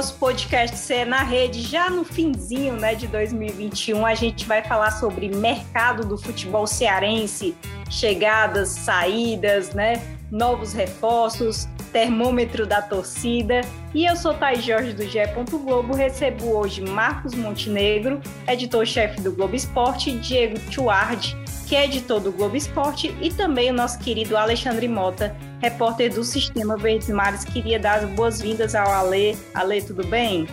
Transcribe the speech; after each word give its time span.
nosso 0.00 0.14
podcast 0.14 0.78
CE 0.78 1.04
na 1.04 1.22
Rede, 1.22 1.60
já 1.60 1.90
no 1.90 2.04
finzinho 2.04 2.74
né, 2.74 2.94
de 2.94 3.06
2021, 3.06 4.06
a 4.06 4.14
gente 4.14 4.46
vai 4.46 4.64
falar 4.64 4.92
sobre 4.92 5.28
mercado 5.28 6.08
do 6.08 6.16
futebol 6.16 6.66
cearense, 6.66 7.54
chegadas, 7.90 8.70
saídas, 8.70 9.74
né, 9.74 10.00
novos 10.30 10.72
reforços, 10.72 11.68
termômetro 11.92 12.66
da 12.66 12.80
torcida. 12.80 13.60
E 13.92 14.06
eu 14.06 14.16
sou 14.16 14.32
Thais 14.32 14.64
Jorge 14.64 14.94
do 14.94 15.02
GE. 15.02 15.18
Globo. 15.62 15.94
Recebo 15.94 16.46
hoje 16.56 16.80
Marcos 16.80 17.34
Montenegro, 17.34 18.22
editor-chefe 18.48 19.20
do 19.20 19.32
Globo 19.32 19.54
Esporte, 19.54 20.12
Diego 20.12 20.58
Tuardi, 20.74 21.36
que 21.70 21.76
é 21.76 21.84
editor 21.84 22.18
do 22.18 22.32
Globo 22.32 22.56
Esporte, 22.56 23.14
e 23.20 23.32
também 23.32 23.70
o 23.70 23.72
nosso 23.72 23.96
querido 24.00 24.36
Alexandre 24.36 24.88
Mota, 24.88 25.36
repórter 25.60 26.12
do 26.12 26.24
Sistema 26.24 26.76
Verdes 26.76 27.08
Mares. 27.10 27.44
Queria 27.44 27.78
dar 27.78 28.00
as 28.00 28.10
boas-vindas 28.10 28.74
ao 28.74 28.90
Ale. 28.92 29.38
Ale, 29.54 29.80
tudo 29.80 30.04
bem? 30.04 30.48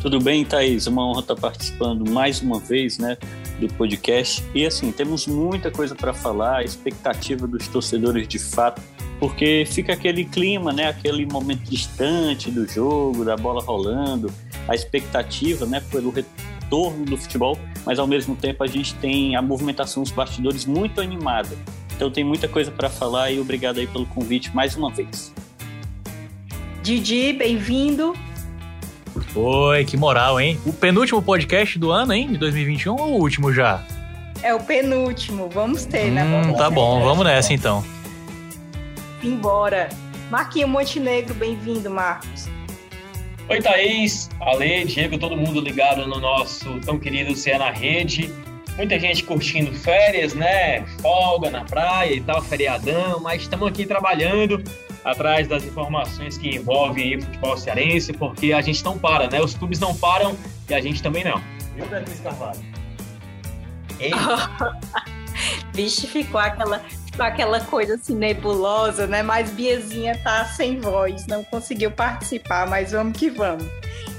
Tudo 0.00 0.20
bem, 0.20 0.44
Thaís? 0.44 0.86
Uma 0.86 1.04
honra 1.04 1.22
estar 1.22 1.34
participando 1.34 2.08
mais 2.08 2.40
uma 2.40 2.60
vez, 2.60 2.96
né? 2.98 3.18
do 3.58 3.68
podcast. 3.74 4.44
E 4.54 4.64
assim, 4.64 4.90
temos 4.92 5.26
muita 5.26 5.70
coisa 5.70 5.96
para 5.96 6.12
falar, 6.12 6.58
a 6.58 6.64
expectativa 6.64 7.46
dos 7.46 7.66
torcedores 7.68 8.26
de 8.26 8.38
fato 8.38 8.80
porque 9.20 9.64
fica 9.64 9.92
aquele 9.92 10.24
clima, 10.24 10.72
né, 10.72 10.88
aquele 10.88 11.24
momento 11.24 11.62
distante 11.70 12.50
do 12.50 12.66
jogo, 12.66 13.24
da 13.24 13.36
bola 13.36 13.62
rolando, 13.62 14.32
a 14.66 14.74
expectativa, 14.74 15.64
né, 15.64 15.80
pelo 15.92 16.12
retorno 16.72 17.04
do 17.04 17.16
futebol, 17.18 17.58
mas 17.84 17.98
ao 17.98 18.06
mesmo 18.06 18.34
tempo 18.34 18.64
a 18.64 18.66
gente 18.66 18.94
tem 18.94 19.36
a 19.36 19.42
movimentação 19.42 20.02
dos 20.02 20.10
bastidores 20.10 20.64
muito 20.64 21.00
animada. 21.00 21.56
Então 21.94 22.10
tem 22.10 22.24
muita 22.24 22.48
coisa 22.48 22.70
para 22.70 22.88
falar 22.88 23.30
e 23.30 23.38
obrigado 23.38 23.78
aí 23.78 23.86
pelo 23.86 24.06
convite 24.06 24.54
mais 24.54 24.74
uma 24.74 24.90
vez. 24.90 25.32
Didi, 26.82 27.32
bem-vindo. 27.34 28.14
Oi, 29.34 29.84
que 29.84 29.96
moral, 29.96 30.40
hein? 30.40 30.58
O 30.64 30.72
penúltimo 30.72 31.22
podcast 31.22 31.78
do 31.78 31.90
ano, 31.90 32.12
hein? 32.12 32.28
De 32.32 32.38
2021 32.38 32.94
ou 32.94 33.08
o 33.12 33.20
último 33.20 33.52
já? 33.52 33.84
É 34.42 34.54
o 34.54 34.60
penúltimo, 34.60 35.48
vamos 35.48 35.84
ter, 35.84 36.10
né? 36.10 36.24
Hum, 36.24 36.54
tá 36.54 36.68
bom, 36.70 37.02
vamos 37.02 37.24
nessa 37.24 37.52
então 37.52 37.84
embora. 39.22 39.88
Marquinho 40.30 40.66
Montenegro, 40.66 41.34
bem-vindo, 41.34 41.88
Marcos. 41.88 42.48
Oi, 43.48 43.60
Thaís, 43.60 44.30
Ale, 44.40 44.84
Diego, 44.84 45.18
todo 45.18 45.36
mundo 45.36 45.60
ligado 45.60 46.06
no 46.06 46.20
nosso 46.20 46.78
tão 46.80 46.98
querido 46.98 47.34
Cé 47.34 47.58
na 47.58 47.70
Rede. 47.70 48.32
Muita 48.76 48.98
gente 48.98 49.24
curtindo 49.24 49.72
férias, 49.74 50.32
né? 50.32 50.86
Folga 51.02 51.50
na 51.50 51.64
praia 51.64 52.14
e 52.14 52.20
tal, 52.20 52.40
feriadão, 52.40 53.20
mas 53.20 53.42
estamos 53.42 53.68
aqui 53.68 53.84
trabalhando 53.84 54.62
atrás 55.04 55.48
das 55.48 55.64
informações 55.64 56.38
que 56.38 56.56
envolvem 56.56 57.16
o 57.16 57.22
futebol 57.22 57.56
cearense, 57.56 58.12
porque 58.12 58.52
a 58.52 58.62
gente 58.62 58.82
não 58.84 58.96
para, 58.96 59.28
né? 59.28 59.40
Os 59.40 59.54
clubes 59.54 59.78
não 59.80 59.94
param 59.94 60.36
e 60.70 60.74
a 60.74 60.80
gente 60.80 61.02
também 61.02 61.24
não. 61.24 61.42
Viu, 61.74 61.84
Beatriz 61.86 62.20
Carvalho? 62.20 62.60
Vixe, 65.74 66.06
ficou 66.06 66.40
aquela 66.40 66.82
aquela 67.18 67.60
coisa 67.60 67.94
assim 67.94 68.14
nebulosa, 68.14 69.06
né? 69.06 69.22
Mas 69.22 69.50
Biazinha 69.50 70.18
tá 70.22 70.44
sem 70.44 70.80
voz, 70.80 71.26
não 71.26 71.44
conseguiu 71.44 71.90
participar, 71.90 72.66
mas 72.66 72.92
vamos 72.92 73.18
que 73.18 73.30
vamos. 73.30 73.66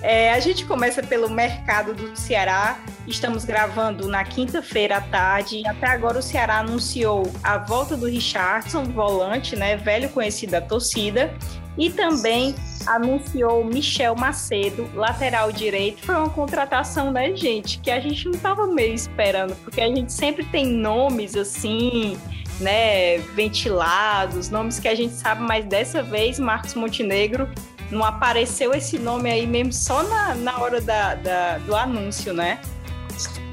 É, 0.02 0.34
a 0.34 0.40
gente 0.40 0.66
começa 0.66 1.02
pelo 1.02 1.30
mercado 1.30 1.94
do 1.94 2.16
Ceará. 2.16 2.78
Estamos 3.08 3.46
gravando 3.46 4.08
na 4.08 4.24
quinta-feira 4.24 4.98
à 4.98 5.02
tarde. 5.02 5.64
Até 5.66 5.88
agora 5.88 6.20
o 6.20 6.22
Ceará 6.22 6.60
anunciou 6.60 7.32
a 7.42 7.58
volta 7.58 7.96
do 7.96 8.06
Richardson, 8.06 8.84
volante, 8.84 9.56
né? 9.56 9.78
Velho 9.78 10.10
conhecido 10.10 10.52
da 10.52 10.62
torcida. 10.62 11.34
E 11.78 11.90
também 11.90 12.54
anunciou 12.86 13.64
Michel 13.64 14.16
Macedo, 14.16 14.90
lateral 14.94 15.52
direito. 15.52 16.06
Foi 16.06 16.16
uma 16.16 16.30
contratação, 16.30 17.12
né, 17.12 17.34
gente? 17.36 17.80
Que 17.80 17.90
a 17.90 18.00
gente 18.00 18.26
não 18.26 18.34
estava 18.34 18.68
meio 18.68 18.94
esperando, 18.94 19.56
porque 19.64 19.82
a 19.82 19.88
gente 19.88 20.12
sempre 20.12 20.46
tem 20.46 20.68
nomes 20.68 21.36
assim 21.36 22.18
né, 22.64 23.18
ventilados, 23.36 24.50
nomes 24.50 24.80
que 24.80 24.88
a 24.88 24.96
gente 24.96 25.14
sabe, 25.14 25.42
mas 25.44 25.66
dessa 25.66 26.02
vez 26.02 26.40
Marcos 26.40 26.74
Montenegro 26.74 27.48
não 27.92 28.04
apareceu 28.04 28.74
esse 28.74 28.98
nome 28.98 29.30
aí 29.30 29.46
mesmo 29.46 29.72
só 29.72 30.02
na, 30.04 30.34
na 30.34 30.60
hora 30.60 30.82
da, 30.82 31.16
da, 31.16 31.58
do 31.60 31.76
anúncio, 31.76 32.34
né? 32.34 32.60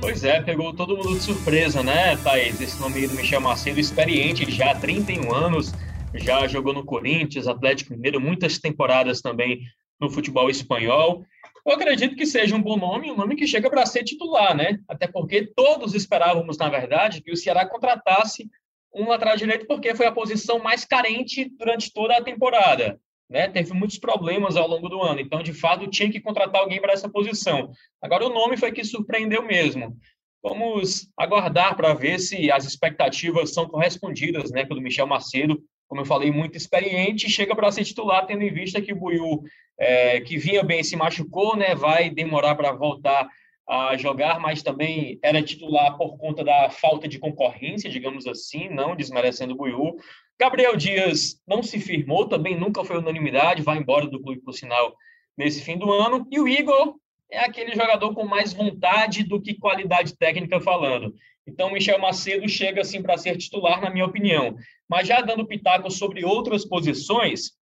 Pois 0.00 0.25
é, 0.25 0.41
pegou 0.41 0.72
todo 0.72 0.97
mundo 0.97 1.19
de 1.19 1.22
surpresa, 1.22 1.82
né, 1.82 2.16
Thaís? 2.16 2.59
Esse 2.60 2.81
nome 2.81 3.06
do 3.06 3.15
Michel 3.15 3.41
Macedo, 3.41 3.78
experiente 3.78 4.50
já, 4.50 4.75
31 4.75 5.34
anos, 5.34 5.75
já 6.15 6.47
jogou 6.48 6.72
no 6.72 6.84
Corinthians, 6.84 7.47
Atlético 7.47 7.92
Mineiro, 7.92 8.19
muitas 8.19 8.59
temporadas 8.59 9.21
também 9.21 9.60
no 10.00 10.09
futebol 10.09 10.48
espanhol. 10.48 11.22
Eu 11.66 11.72
acredito 11.75 12.16
que 12.16 12.25
seja 12.25 12.56
um 12.56 12.62
bom 12.62 12.78
nome, 12.78 13.10
um 13.10 13.16
nome 13.16 13.37
que 13.37 13.47
chega 13.47 13.69
para 13.69 13.84
ser 13.84 14.03
titular, 14.03 14.56
né? 14.56 14.78
Até 14.88 15.06
porque 15.06 15.47
todos 15.54 15.94
esperávamos, 15.94 16.56
na 16.56 16.71
verdade, 16.71 17.21
que 17.21 17.31
o 17.31 17.37
Ceará 17.37 17.66
contratasse 17.66 18.48
um 18.94 19.08
lateral 19.08 19.36
direito 19.36 19.66
porque 19.66 19.94
foi 19.94 20.06
a 20.06 20.12
posição 20.12 20.58
mais 20.58 20.84
carente 20.84 21.50
durante 21.58 21.92
toda 21.92 22.16
a 22.16 22.22
temporada. 22.22 23.00
Né? 23.28 23.48
Teve 23.48 23.72
muitos 23.72 23.98
problemas 23.98 24.56
ao 24.56 24.66
longo 24.66 24.88
do 24.88 25.00
ano, 25.00 25.20
então 25.20 25.42
de 25.42 25.52
fato 25.52 25.86
tinha 25.86 26.10
que 26.10 26.20
contratar 26.20 26.60
alguém 26.60 26.80
para 26.80 26.92
essa 26.92 27.08
posição. 27.08 27.70
Agora 28.02 28.26
o 28.26 28.34
nome 28.34 28.56
foi 28.56 28.72
que 28.72 28.82
surpreendeu 28.82 29.42
mesmo. 29.42 29.96
Vamos 30.42 31.08
aguardar 31.16 31.76
para 31.76 31.94
ver 31.94 32.18
se 32.18 32.50
as 32.50 32.64
expectativas 32.64 33.52
são 33.52 33.68
correspondidas, 33.68 34.50
né? 34.50 34.64
Pelo 34.64 34.80
Michel 34.80 35.06
Macedo, 35.06 35.62
como 35.86 36.00
eu 36.00 36.06
falei, 36.06 36.30
muito 36.30 36.56
experiente, 36.56 37.28
chega 37.28 37.54
para 37.54 37.70
ser 37.70 37.84
titular, 37.84 38.24
tendo 38.24 38.42
em 38.42 38.52
vista 38.52 38.80
que 38.80 38.92
o 38.92 38.96
Buiu, 38.96 39.42
é, 39.78 40.20
que 40.20 40.38
vinha 40.38 40.62
bem, 40.62 40.82
se 40.82 40.96
machucou, 40.96 41.56
né? 41.56 41.74
Vai 41.74 42.08
demorar 42.08 42.54
para 42.54 42.72
voltar 42.72 43.28
a 43.69 43.97
jogar, 43.97 44.41
mas 44.41 44.62
também 44.62 45.19
era 45.22 45.43
titular 45.43 45.97
por 45.97 46.19
conta 46.19 46.43
da 46.43 46.71
falta 46.71 47.06
de 47.06 47.19
concorrência, 47.19 47.88
digamos 47.88 48.26
assim, 48.26 48.69
não 48.69 48.97
desmerecendo 48.97 49.54
o 49.54 49.56
Buiú. 49.56 49.97
Gabriel 50.38 50.76
Dias 50.76 51.41
não 51.47 51.62
se 51.62 51.78
firmou, 51.78 52.26
também 52.26 52.59
nunca 52.59 52.84
foi 52.84 52.98
unanimidade, 52.98 53.62
vai 53.62 53.78
embora 53.78 54.06
do 54.06 54.21
clube, 54.21 54.41
por 54.43 54.54
sinal, 54.54 54.94
nesse 55.37 55.62
fim 55.62 55.78
do 55.78 55.93
ano. 55.93 56.26
E 56.31 56.41
o 56.41 56.48
Igor 56.48 56.97
é 57.31 57.41
aquele 57.41 57.72
jogador 57.72 58.12
com 58.15 58.25
mais 58.25 58.53
vontade 58.53 59.22
do 59.22 59.41
que 59.41 59.54
qualidade 59.54 60.16
técnica 60.16 60.60
falando. 60.60 61.15
Então, 61.47 61.71
Michel 61.71 61.98
Macedo 61.98 62.48
chega 62.48 62.81
assim 62.81 63.03
para 63.03 63.19
ser 63.19 63.37
titular, 63.37 63.81
na 63.81 63.91
minha 63.91 64.06
opinião. 64.06 64.56
Mas 64.88 65.09
já 65.09 65.21
dando 65.21 65.47
pitaco 65.47 65.91
sobre 65.91 66.25
outras 66.25 66.65
posições, 66.65 67.53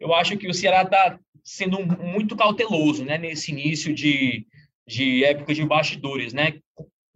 eu 0.00 0.14
acho 0.14 0.36
que 0.36 0.48
o 0.48 0.54
Ceará 0.54 0.82
está 0.82 1.18
sendo 1.44 1.84
muito 1.84 2.36
cauteloso 2.36 3.04
né, 3.04 3.18
nesse 3.18 3.50
início 3.50 3.94
de, 3.94 4.46
de 4.86 5.24
época 5.24 5.54
de 5.54 5.64
bastidores, 5.64 6.32
né? 6.32 6.54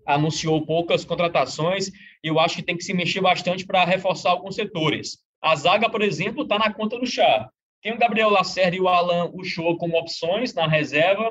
Anunciou 0.07 0.65
poucas 0.65 1.05
contratações 1.05 1.89
e 2.23 2.29
eu 2.29 2.39
acho 2.39 2.57
que 2.57 2.63
tem 2.63 2.77
que 2.77 2.85
se 2.85 2.95
mexer 2.95 3.21
bastante 3.21 3.67
para 3.67 3.85
reforçar 3.85 4.31
alguns 4.31 4.55
setores. 4.55 5.19
A 5.43 5.55
zaga, 5.57 5.91
por 5.91 6.03
exemplo, 6.03 6.43
está 6.43 6.59
na 6.59 6.73
conta 6.73 6.99
do 6.99 7.07
chá. 7.07 7.49
Tem 7.83 7.93
o 7.93 7.99
Gabriel 7.99 8.31
Lacerda 8.31 8.77
e 8.77 8.81
o 8.81 8.89
Alan 8.89 9.31
Uchoa 9.35 9.77
como 9.77 9.99
opções 9.99 10.55
na 10.55 10.67
reserva, 10.67 11.31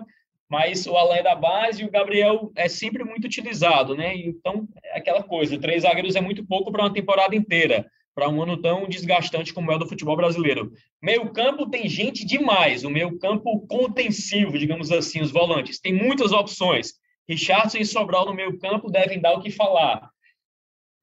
mas 0.50 0.85
o 0.85 0.96
Alan 0.96 1.16
é 1.16 1.23
da 1.23 1.35
base 1.35 1.81
e 1.81 1.85
o 1.85 1.91
Gabriel 1.91 2.52
é 2.56 2.67
sempre 2.67 3.03
muito 3.03 3.25
utilizado, 3.25 3.96
né? 3.96 4.16
Então, 4.16 4.67
é 4.84 4.97
aquela 4.97 5.23
coisa, 5.23 5.59
três 5.59 5.84
zagueiros 5.84 6.16
é 6.16 6.22
muito 6.22 6.46
pouco 6.46 6.72
para 6.72 6.84
uma 6.84 6.93
temporada 6.93 7.35
inteira 7.35 7.85
para 8.16 8.29
um 8.29 8.41
ano 8.41 8.56
tão 8.56 8.88
desgastante 8.88 9.53
como 9.53 9.70
é 9.72 9.76
o 9.76 9.79
do 9.79 9.88
futebol 9.88 10.16
brasileiro. 10.16 10.72
Meio 11.02 11.29
campo 11.34 11.70
tem 11.70 11.88
gente 11.90 12.26
demais, 12.26 12.85
o 12.85 12.90
meio 12.90 13.20
campo 13.20 13.67
contensivo, 13.67 14.58
digamos 14.58 14.90
assim, 14.90 15.22
os 15.22 15.32
volantes. 15.32 15.79
Tem 15.82 15.94
muitas 15.94 16.32
opções. 16.32 16.94
Richardson 17.28 17.79
e 17.79 17.85
Sobral 17.85 18.26
no 18.26 18.34
meio 18.34 18.58
campo 18.58 18.90
devem 18.90 19.20
dar 19.20 19.34
o 19.34 19.41
que 19.41 19.52
falar. 19.52 20.09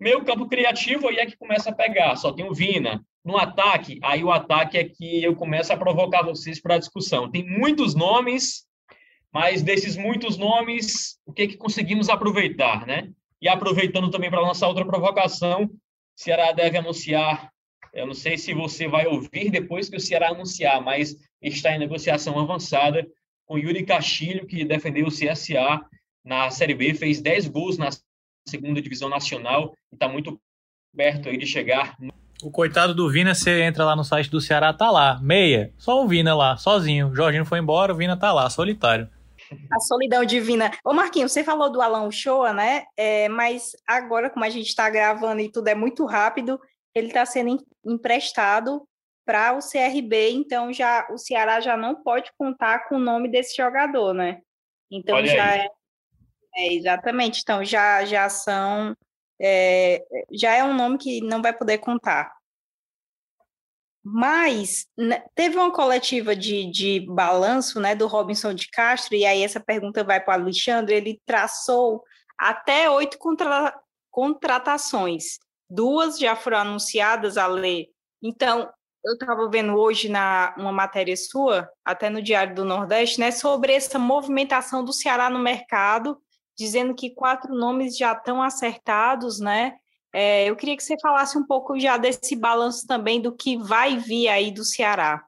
Meio 0.00 0.25
campo 0.25 0.49
criativo 0.49 1.06
aí 1.09 1.19
é 1.19 1.26
que 1.26 1.37
começa 1.37 1.70
a 1.70 1.75
pegar, 1.75 2.17
só 2.17 2.32
tem 2.32 2.49
o 2.49 2.55
Vina. 2.55 3.05
No 3.25 3.37
ataque, 3.37 4.00
aí 4.03 4.25
o 4.25 4.32
ataque 4.32 4.79
é 4.79 4.85
que 4.85 5.23
eu 5.23 5.37
começo 5.37 5.73
a 5.73 5.76
provocar 5.76 6.23
vocês 6.23 6.61
para 6.61 6.75
a 6.75 6.79
discussão. 6.79 7.31
Tem 7.31 7.47
muitos 7.47 7.94
nomes, 7.94 8.64
mas 9.32 9.62
desses 9.62 9.97
muitos 9.97 10.37
nomes, 10.37 11.19
o 11.25 11.32
que, 11.32 11.47
que 11.47 11.56
conseguimos 11.56 12.09
aproveitar, 12.09 12.85
né? 12.85 13.11
E 13.41 13.49
aproveitando 13.49 14.11
também 14.11 14.31
para 14.31 14.41
lançar 14.41 14.67
outra 14.67 14.85
provocação, 14.85 15.70
Ceará 16.17 16.53
deve 16.53 16.79
anunciar, 16.79 17.50
eu 17.93 18.06
não 18.06 18.14
sei 18.14 18.38
se 18.38 18.55
você 18.55 18.88
vai 18.88 19.06
ouvir 19.06 19.50
depois 19.50 19.88
que 19.88 19.97
o 19.97 20.00
Ceará 20.00 20.29
anunciar, 20.29 20.81
mas 20.81 21.17
está 21.41 21.75
em 21.75 21.79
negociação 21.79 22.38
avançada 22.38 23.06
com 23.47 23.59
Yuri 23.59 23.85
Castilho, 23.85 24.47
que 24.47 24.64
defendeu 24.64 25.06
o 25.06 25.11
CSA 25.11 25.81
na 26.25 26.50
Série 26.50 26.75
B, 26.75 26.94
fez 26.94 27.20
10 27.20 27.49
gols 27.49 27.76
na 27.76 27.91
segunda 28.47 28.81
divisão 28.81 29.09
nacional 29.09 29.75
e 29.91 29.94
está 29.94 30.09
muito 30.09 30.41
perto 30.97 31.29
aí 31.29 31.37
de 31.37 31.47
chegar. 31.47 31.97
O 32.43 32.50
coitado 32.50 32.94
do 32.94 33.09
Vina, 33.11 33.35
você 33.35 33.62
entra 33.62 33.85
lá 33.85 33.94
no 33.94 34.05
site 34.05 34.31
do 34.31 34.41
Ceará, 34.41 34.73
tá 34.73 34.91
lá, 34.91 35.20
meia, 35.23 35.73
só 35.79 36.03
o 36.03 36.09
Vina 36.09 36.35
lá, 36.35 36.56
sozinho. 36.56 37.09
O 37.09 37.14
Jorginho 37.14 37.44
foi 37.44 37.59
embora, 37.59 37.93
o 37.93 37.97
Vina 37.97 38.17
tá 38.17 38.32
lá, 38.32 38.49
solitário. 38.50 39.09
A 39.70 39.81
solidão 39.81 40.25
divina. 40.25 40.70
Ô, 40.84 40.93
Marquinhos, 40.93 41.32
você 41.32 41.43
falou 41.44 41.70
do 41.70 41.81
Alan 41.81 42.06
Uchoa, 42.06 42.52
né? 42.52 42.84
É, 42.96 43.28
mas 43.28 43.72
agora, 43.87 44.31
como 44.31 44.44
a 44.44 44.50
gente 44.50 44.69
está 44.69 44.88
gravando 44.90 45.40
e 45.40 45.50
tudo 45.50 45.69
é 45.69 45.75
muito 45.75 46.04
rápido, 46.04 46.60
ele 46.94 47.08
está 47.08 47.25
sendo 47.25 47.64
emprestado 47.84 48.87
para 49.25 49.56
o 49.56 49.60
CRB, 49.60 50.31
então 50.31 50.72
já 50.72 51.06
o 51.10 51.16
Ceará 51.16 51.60
já 51.60 51.76
não 51.76 52.02
pode 52.02 52.31
contar 52.37 52.88
com 52.88 52.96
o 52.96 53.00
nome 53.00 53.28
desse 53.28 53.56
jogador, 53.56 54.12
né? 54.12 54.40
Então 54.90 55.16
Olha 55.16 55.26
já 55.26 55.56
é, 55.56 55.69
é, 56.56 56.75
exatamente, 56.75 57.40
então 57.40 57.64
já 57.64 58.04
já 58.04 58.28
são 58.28 58.96
é, 59.40 60.02
já 60.32 60.54
é 60.54 60.64
um 60.64 60.75
nome 60.75 60.99
que 60.99 61.20
não 61.20 61.40
vai 61.40 61.52
poder 61.52 61.78
contar. 61.78 62.32
Mas 64.04 64.87
né, 64.96 65.22
teve 65.34 65.56
uma 65.56 65.72
coletiva 65.72 66.34
de, 66.34 66.70
de 66.70 67.06
balanço 67.08 67.78
né, 67.78 67.94
do 67.94 68.06
Robinson 68.08 68.52
de 68.52 68.69
Castro, 68.69 69.14
e 69.14 69.25
aí 69.25 69.43
essa 69.43 69.60
pergunta 69.60 70.02
vai 70.02 70.20
para 70.20 70.38
o 70.38 70.43
Alexandre, 70.43 70.96
ele 70.96 71.20
traçou 71.25 72.02
até 72.37 72.90
oito 72.90 73.16
contra, 73.19 73.72
contratações. 74.10 75.38
Duas 75.70 76.19
já 76.19 76.34
foram 76.34 76.58
anunciadas 76.58 77.38
a 77.38 77.46
ler. 77.46 77.87
Então, 78.20 78.69
eu 79.04 79.14
estava 79.14 79.49
vendo 79.49 79.75
hoje 79.75 80.08
na 80.08 80.54
uma 80.58 80.72
matéria 80.72 81.16
sua, 81.16 81.69
até 81.84 82.10
no 82.10 82.22
Diário 82.22 82.54
do 82.54 82.64
Nordeste, 82.64 83.20
né, 83.20 83.31
sobre 83.31 83.72
essa 83.72 83.99
movimentação 83.99 84.84
do 84.84 84.93
Ceará 84.93 85.31
no 85.31 85.38
mercado, 85.38 86.19
dizendo 86.56 86.94
que 86.94 87.14
quatro 87.14 87.54
nomes 87.54 87.96
já 87.96 88.12
estão 88.12 88.43
acertados, 88.43 89.40
né? 89.40 89.75
É, 90.12 90.49
eu 90.49 90.55
queria 90.55 90.76
que 90.76 90.82
você 90.82 90.97
falasse 91.00 91.38
um 91.38 91.47
pouco 91.47 91.79
já 91.79 91.97
desse 91.97 92.37
balanço 92.37 92.87
também 92.87 93.20
do 93.20 93.35
que 93.35 93.56
vai 93.56 93.97
vir 93.97 94.29
aí 94.29 94.50
do 94.50 94.64
Ceará. 94.64 95.25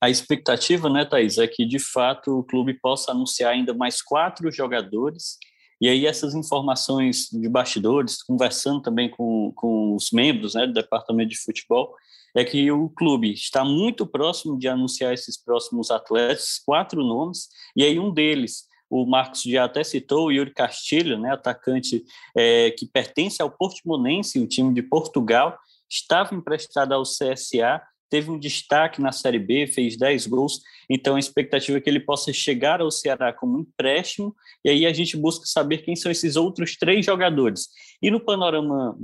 A 0.00 0.08
expectativa, 0.08 0.88
né, 0.88 1.04
Thaís, 1.04 1.38
é 1.38 1.46
que 1.46 1.66
de 1.66 1.78
fato 1.78 2.38
o 2.38 2.44
clube 2.44 2.74
possa 2.80 3.10
anunciar 3.10 3.52
ainda 3.52 3.74
mais 3.74 4.00
quatro 4.00 4.50
jogadores. 4.50 5.36
E 5.80 5.88
aí 5.88 6.06
essas 6.06 6.34
informações 6.34 7.28
de 7.30 7.48
bastidores, 7.48 8.22
conversando 8.22 8.80
também 8.80 9.10
com, 9.10 9.52
com 9.54 9.94
os 9.94 10.10
membros 10.12 10.54
né, 10.54 10.66
do 10.66 10.72
departamento 10.72 11.30
de 11.30 11.40
futebol, 11.40 11.94
é 12.34 12.44
que 12.44 12.70
o 12.70 12.88
clube 12.88 13.32
está 13.32 13.64
muito 13.64 14.06
próximo 14.06 14.58
de 14.58 14.68
anunciar 14.68 15.12
esses 15.12 15.36
próximos 15.36 15.90
atletas, 15.90 16.60
quatro 16.64 17.02
nomes, 17.02 17.48
e 17.76 17.82
aí 17.82 17.98
um 17.98 18.12
deles 18.12 18.67
o 18.90 19.06
Marcos 19.06 19.42
já 19.42 19.64
até 19.64 19.84
citou, 19.84 20.26
o 20.26 20.32
Yuri 20.32 20.52
Castilho, 20.52 21.18
né, 21.18 21.32
atacante 21.32 22.04
é, 22.36 22.70
que 22.70 22.86
pertence 22.86 23.42
ao 23.42 23.50
Portimonense, 23.50 24.40
o 24.40 24.46
time 24.46 24.72
de 24.72 24.82
Portugal, 24.82 25.58
estava 25.88 26.34
emprestado 26.34 26.92
ao 26.92 27.02
CSA, 27.02 27.82
teve 28.10 28.30
um 28.30 28.38
destaque 28.38 29.00
na 29.00 29.12
Série 29.12 29.38
B, 29.38 29.66
fez 29.66 29.96
10 29.96 30.26
gols, 30.26 30.62
então 30.88 31.16
a 31.16 31.18
expectativa 31.18 31.76
é 31.76 31.80
que 31.80 31.90
ele 31.90 32.00
possa 32.00 32.32
chegar 32.32 32.80
ao 32.80 32.90
Ceará 32.90 33.32
como 33.32 33.58
empréstimo, 33.58 34.34
e 34.64 34.70
aí 34.70 34.86
a 34.86 34.92
gente 34.92 35.16
busca 35.16 35.44
saber 35.46 35.78
quem 35.78 35.94
são 35.94 36.10
esses 36.10 36.36
outros 36.36 36.76
três 36.76 37.04
jogadores. 37.04 37.68
E 38.02 38.10
no 38.10 38.20
panorama 38.20 38.96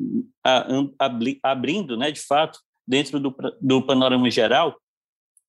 abrindo, 1.43 1.97
né, 1.97 2.11
de 2.11 2.21
fato, 2.21 2.59
dentro 2.87 3.21
do, 3.21 3.35
do 3.61 3.83
panorama 3.83 4.31
geral, 4.31 4.77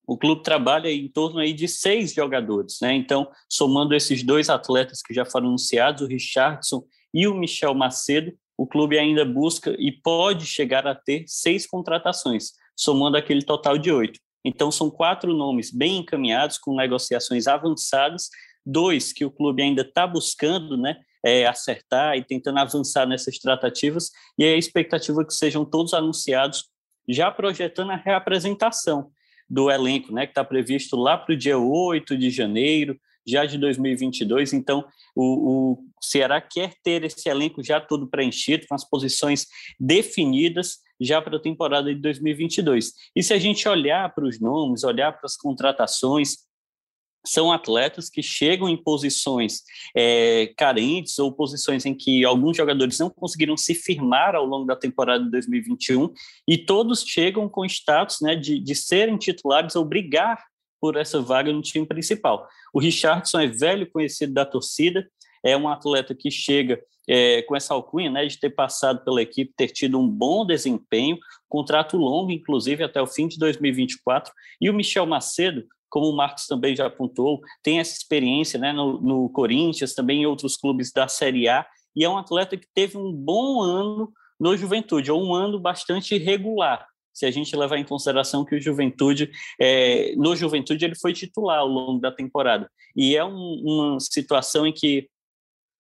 o 0.08 0.18
clube 0.18 0.44
trabalha 0.44 0.92
em 0.92 1.08
torno 1.08 1.40
aí 1.40 1.54
de 1.54 1.68
seis 1.68 2.14
jogadores, 2.14 2.78
né? 2.82 2.94
Então, 2.94 3.30
somando 3.50 3.96
esses 3.96 4.24
dois 4.24 4.50
atletas 4.50 5.02
que 5.02 5.14
já 5.14 5.26
foram 5.26 5.48
anunciados, 5.48 6.02
o 6.02 6.08
Richardson 6.08 6.84
e 7.14 7.28
o 7.28 7.34
Michel 7.34 7.74
Macedo, 7.74 8.32
o 8.58 8.68
clube 8.68 8.98
ainda 8.98 9.26
busca 9.26 9.76
e 9.80 9.92
pode 9.92 10.46
chegar 10.46 10.88
a 10.88 10.96
ter 10.96 11.24
seis 11.28 11.66
contratações, 11.66 12.52
somando 12.76 13.18
aquele 13.18 13.42
total 13.42 13.78
de 13.78 13.92
oito. 13.92 14.20
Então, 14.44 14.72
são 14.72 14.92
quatro 14.92 15.34
nomes 15.34 15.72
bem 15.72 15.98
encaminhados, 15.98 16.58
com 16.58 16.76
negociações 16.76 17.48
avançadas, 17.48 18.30
dois 18.66 19.12
que 19.12 19.26
o 19.26 19.32
clube 19.32 19.64
ainda 19.64 19.82
está 19.82 20.06
buscando, 20.06 20.78
né? 20.78 20.98
É, 21.26 21.48
acertar 21.48 22.16
e 22.16 22.24
tentando 22.24 22.60
avançar 22.60 23.08
nessas 23.08 23.40
tratativas, 23.40 24.12
e 24.38 24.44
a 24.44 24.56
expectativa 24.56 25.24
é 25.24 25.26
que 25.26 25.34
sejam 25.34 25.66
todos 25.66 25.96
anunciados, 25.96 26.66
já 27.10 27.32
projetando 27.32 27.90
a 27.92 27.96
reapresentação 27.96 29.10
do 29.50 29.70
elenco, 29.70 30.14
né, 30.14 30.26
que 30.26 30.32
está 30.32 30.44
previsto 30.44 30.96
lá 30.96 31.18
para 31.18 31.34
o 31.34 31.38
dia 31.38 31.58
8 31.58 32.18
de 32.18 32.30
janeiro, 32.30 33.00
já 33.28 33.46
de 33.46 33.58
2022. 33.58 34.54
Então, 34.54 34.86
o, 35.16 35.74
o 35.74 35.84
Ceará 36.02 36.40
quer 36.40 36.74
ter 36.84 37.04
esse 37.04 37.28
elenco 37.28 37.64
já 37.64 37.82
todo 37.82 38.08
preenchido, 38.08 38.68
com 38.68 38.76
as 38.76 38.88
posições 38.88 39.48
definidas 39.80 40.78
já 41.00 41.22
para 41.22 41.38
a 41.38 41.42
temporada 41.42 41.94
de 41.94 42.00
2022. 42.00 42.92
E 43.16 43.24
se 43.24 43.34
a 43.34 43.38
gente 43.38 43.68
olhar 43.68 44.14
para 44.14 44.26
os 44.26 44.40
nomes, 44.40 44.84
olhar 44.84 45.12
para 45.12 45.26
as 45.26 45.36
contratações, 45.36 46.38
são 47.26 47.52
atletas 47.52 48.10
que 48.10 48.22
chegam 48.22 48.70
em 48.70 48.78
posições 48.78 49.62
é, 49.96 50.54
carentes 50.58 51.20
ou 51.20 51.32
posições 51.32 51.86
em 51.86 51.94
que 51.94 52.24
alguns 52.24 52.58
jogadores 52.58 53.00
não 53.00 53.10
conseguiram 53.10 53.58
se 53.58 53.74
firmar 53.74 54.36
ao 54.36 54.46
longo 54.46 54.66
da 54.66 54.76
temporada 54.76 55.24
de 55.24 55.32
2021 55.32 56.12
e 56.48 56.58
todos 56.58 57.04
chegam 57.04 57.50
com 57.50 57.66
status 57.66 58.18
né, 58.22 58.36
de, 58.36 58.60
de 58.60 58.76
serem 58.76 59.18
titulares 59.18 59.76
ou 59.76 59.86
brigar 59.86 60.44
por 60.80 60.96
essa 60.96 61.22
vaga 61.22 61.52
no 61.52 61.62
time 61.62 61.86
principal. 61.86 62.48
O 62.74 62.80
Richardson 62.80 63.40
é 63.40 63.48
velho 63.48 63.90
conhecido 63.90 64.34
da 64.34 64.46
torcida, 64.46 65.08
é 65.44 65.56
um 65.56 65.68
atleta 65.68 66.14
que 66.14 66.30
chega 66.30 66.80
é, 67.08 67.42
com 67.44 67.56
essa 67.56 67.74
alcunha 67.74 68.10
né, 68.10 68.26
de 68.26 68.40
ter 68.40 68.50
passado 68.50 69.04
pela 69.04 69.22
equipe, 69.22 69.54
ter 69.56 69.68
tido 69.68 70.00
um 70.00 70.08
bom 70.08 70.46
desempenho, 70.46 71.18
contrato 71.48 71.98
longo, 71.98 72.32
inclusive 72.32 72.84
até 72.84 73.02
o 73.02 73.08
fim 73.08 73.28
de 73.28 73.38
2024, 73.38 74.34
e 74.60 74.70
o 74.70 74.74
Michel 74.74 75.06
Macedo, 75.06 75.64
como 75.96 76.10
o 76.10 76.16
Marcos 76.18 76.46
também 76.46 76.76
já 76.76 76.88
apontou, 76.88 77.40
tem 77.64 77.80
essa 77.80 77.94
experiência 77.98 78.60
né, 78.60 78.74
no, 78.74 79.00
no 79.00 79.30
Corinthians, 79.30 79.94
também 79.94 80.24
em 80.24 80.26
outros 80.26 80.58
clubes 80.58 80.92
da 80.92 81.08
Série 81.08 81.48
A, 81.48 81.66
e 81.96 82.04
é 82.04 82.10
um 82.10 82.18
atleta 82.18 82.58
que 82.58 82.68
teve 82.76 82.98
um 82.98 83.14
bom 83.14 83.62
ano 83.62 84.12
no 84.38 84.58
Juventude, 84.58 85.10
ou 85.10 85.26
um 85.26 85.34
ano 85.34 85.58
bastante 85.58 86.18
regular, 86.18 86.86
se 87.14 87.26
a 87.26 87.32
gente 87.32 87.56
levar 87.56 87.78
em 87.78 87.86
consideração 87.86 88.44
que 88.44 88.56
o 88.56 88.62
Juventude, 88.62 89.32
é, 89.58 90.14
no 90.18 90.36
Juventude, 90.36 90.84
ele 90.84 90.96
foi 90.96 91.14
titular 91.14 91.60
ao 91.60 91.68
longo 91.68 92.02
da 92.02 92.12
temporada. 92.12 92.70
E 92.94 93.16
é 93.16 93.24
um, 93.24 93.62
uma 93.64 94.00
situação 94.02 94.68
em 94.68 94.74
que 94.74 95.08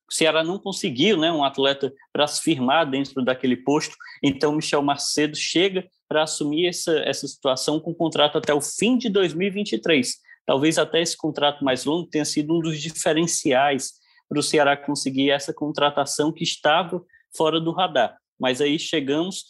o 0.09 0.13
Ceará 0.13 0.45
não 0.45 0.57
conseguiu 0.57 1.17
né, 1.17 1.29
um 1.29 1.43
atleta 1.43 1.93
para 2.13 2.25
se 2.25 2.41
firmar 2.41 2.89
dentro 2.89 3.21
daquele 3.21 3.57
posto, 3.57 3.97
então 4.23 4.55
Michel 4.55 4.81
Macedo 4.81 5.35
chega 5.35 5.85
para 6.07 6.23
assumir 6.23 6.67
essa, 6.67 6.97
essa 6.99 7.27
situação 7.27 7.79
com 7.79 7.93
contrato 7.93 8.37
até 8.37 8.53
o 8.53 8.61
fim 8.61 8.97
de 8.97 9.09
2023. 9.09 10.15
Talvez 10.45 10.77
até 10.77 11.01
esse 11.01 11.17
contrato 11.17 11.63
mais 11.63 11.85
longo 11.85 12.07
tenha 12.07 12.25
sido 12.25 12.55
um 12.55 12.59
dos 12.59 12.79
diferenciais 12.79 13.93
para 14.29 14.39
o 14.39 14.43
Ceará 14.43 14.77
conseguir 14.77 15.31
essa 15.31 15.53
contratação 15.53 16.31
que 16.31 16.43
estava 16.43 17.03
fora 17.35 17.59
do 17.59 17.71
radar. 17.71 18.17
Mas 18.39 18.61
aí 18.61 18.77
chegamos 18.77 19.45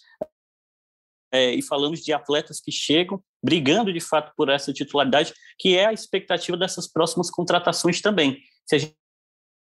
é, 1.31 1.53
e 1.53 1.62
falamos 1.62 2.01
de 2.01 2.13
atletas 2.13 2.62
que 2.62 2.71
chegam 2.71 3.21
brigando 3.43 3.91
de 3.91 4.00
fato 4.00 4.31
por 4.35 4.50
essa 4.50 4.74
titularidade, 4.74 5.33
que 5.59 5.77
é 5.77 5.85
a 5.85 5.93
expectativa 5.93 6.57
dessas 6.57 6.91
próximas 6.91 7.29
contratações 7.29 8.01
também. 8.01 8.39
Se 8.65 8.75
a 8.75 8.79
gente 8.79 8.95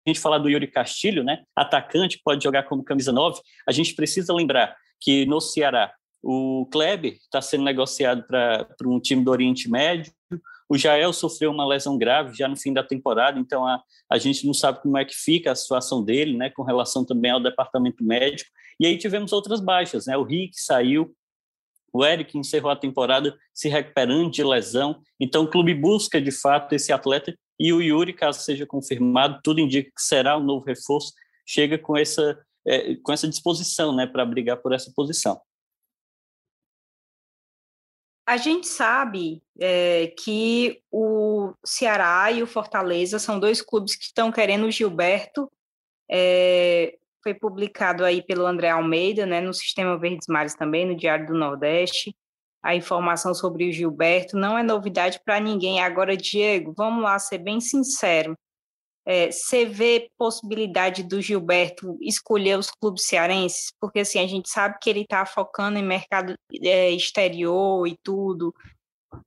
a 0.07 0.09
gente 0.09 0.19
falar 0.19 0.37
do 0.39 0.49
Yuri 0.49 0.67
Castilho, 0.67 1.23
né, 1.23 1.43
atacante, 1.55 2.19
pode 2.23 2.43
jogar 2.43 2.63
como 2.63 2.83
camisa 2.83 3.11
9, 3.11 3.41
a 3.67 3.71
gente 3.71 3.93
precisa 3.93 4.33
lembrar 4.33 4.75
que 4.99 5.25
no 5.25 5.39
Ceará 5.39 5.93
o 6.21 6.67
Kleber 6.71 7.13
está 7.13 7.41
sendo 7.41 7.63
negociado 7.63 8.23
para 8.27 8.67
um 8.85 8.99
time 8.99 9.23
do 9.23 9.31
Oriente 9.31 9.69
Médio, 9.69 10.11
o 10.69 10.77
Jael 10.77 11.11
sofreu 11.11 11.49
uma 11.49 11.65
lesão 11.65 11.97
grave 11.97 12.37
já 12.37 12.47
no 12.47 12.55
fim 12.55 12.71
da 12.71 12.83
temporada, 12.83 13.39
então 13.39 13.65
a, 13.65 13.81
a 14.07 14.17
gente 14.19 14.45
não 14.45 14.53
sabe 14.53 14.81
como 14.81 14.97
é 14.99 15.03
que 15.03 15.15
fica 15.15 15.51
a 15.51 15.55
situação 15.55 16.03
dele, 16.03 16.37
né, 16.37 16.51
com 16.51 16.61
relação 16.61 17.03
também 17.03 17.31
ao 17.31 17.41
departamento 17.41 18.03
médico. 18.03 18.51
E 18.79 18.85
aí 18.85 18.95
tivemos 18.95 19.33
outras 19.33 19.59
baixas, 19.59 20.05
né? 20.05 20.15
O 20.15 20.23
Rick 20.23 20.61
saiu, 20.61 21.13
o 21.91 22.05
Eric 22.05 22.37
encerrou 22.37 22.71
a 22.71 22.75
temporada 22.75 23.35
se 23.51 23.67
recuperando 23.67 24.29
de 24.29 24.43
lesão. 24.43 25.01
Então 25.19 25.43
o 25.43 25.49
clube 25.49 25.73
busca 25.73 26.21
de 26.21 26.31
fato 26.31 26.73
esse 26.73 26.93
atleta 26.93 27.35
e 27.59 27.73
o 27.73 27.81
Yuri, 27.81 28.13
caso 28.13 28.39
seja 28.39 28.65
confirmado, 28.65 29.39
tudo 29.43 29.59
indica 29.59 29.89
que 29.89 30.01
será 30.01 30.37
um 30.37 30.43
novo 30.43 30.63
reforço, 30.65 31.11
chega 31.45 31.79
com 31.79 31.97
essa, 31.97 32.39
é, 32.65 32.95
com 32.95 33.11
essa 33.11 33.27
disposição 33.27 33.93
né, 33.93 34.05
para 34.05 34.23
brigar 34.23 34.57
por 34.57 34.71
essa 34.71 34.91
posição. 34.95 35.41
A 38.29 38.37
gente 38.37 38.67
sabe 38.67 39.41
é, 39.59 40.13
que 40.17 40.81
o 40.91 41.53
Ceará 41.65 42.31
e 42.31 42.43
o 42.43 42.47
Fortaleza 42.47 43.17
são 43.17 43.39
dois 43.39 43.61
clubes 43.61 43.95
que 43.95 44.05
estão 44.05 44.31
querendo 44.31 44.67
o 44.67 44.71
Gilberto. 44.71 45.51
É, 46.09 46.95
foi 47.23 47.33
publicado 47.33 48.05
aí 48.05 48.21
pelo 48.21 48.45
André 48.45 48.69
Almeida, 48.69 49.25
né, 49.25 49.41
no 49.41 49.53
Sistema 49.53 49.97
Verdes 49.97 50.27
Mares 50.27 50.53
também, 50.53 50.85
no 50.85 50.95
Diário 50.95 51.25
do 51.25 51.33
Nordeste 51.33 52.13
a 52.61 52.75
informação 52.75 53.33
sobre 53.33 53.69
o 53.69 53.71
Gilberto, 53.71 54.37
não 54.37 54.57
é 54.57 54.63
novidade 54.63 55.19
para 55.23 55.39
ninguém. 55.39 55.81
Agora, 55.81 56.15
Diego, 56.15 56.73
vamos 56.75 57.03
lá 57.03 57.17
ser 57.17 57.37
bem 57.37 57.59
sincero. 57.59 58.37
É, 59.09 59.31
você 59.31 59.65
vê 59.65 60.07
possibilidade 60.19 61.01
do 61.01 61.19
Gilberto 61.19 61.97
escolher 61.99 62.59
os 62.59 62.69
clubes 62.69 63.07
cearenses? 63.07 63.71
Porque 63.81 64.01
assim, 64.01 64.19
a 64.19 64.27
gente 64.27 64.47
sabe 64.49 64.77
que 64.79 64.87
ele 64.87 65.01
está 65.01 65.25
focando 65.25 65.79
em 65.79 65.83
mercado 65.83 66.35
é, 66.61 66.91
exterior 66.91 67.87
e 67.87 67.97
tudo. 68.03 68.53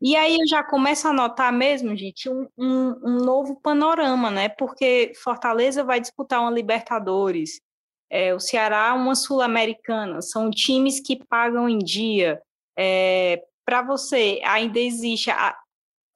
E 0.00 0.14
aí 0.14 0.38
eu 0.38 0.46
já 0.46 0.62
começo 0.62 1.08
a 1.08 1.12
notar 1.12 1.52
mesmo, 1.52 1.96
gente, 1.96 2.28
um, 2.28 2.46
um, 2.56 2.90
um 3.04 3.24
novo 3.24 3.60
panorama, 3.60 4.30
né? 4.30 4.48
Porque 4.50 5.12
Fortaleza 5.20 5.82
vai 5.82 6.00
disputar 6.00 6.40
uma 6.40 6.50
Libertadores, 6.52 7.60
é, 8.08 8.32
o 8.32 8.38
Ceará 8.38 8.94
uma 8.94 9.16
Sul-Americana, 9.16 10.22
são 10.22 10.50
times 10.50 11.00
que 11.00 11.24
pagam 11.26 11.68
em 11.68 11.78
dia 11.78 12.40
É, 12.78 13.42
Para 13.64 13.82
você, 13.82 14.40
ainda 14.44 14.78
existe 14.78 15.30
a, 15.30 15.58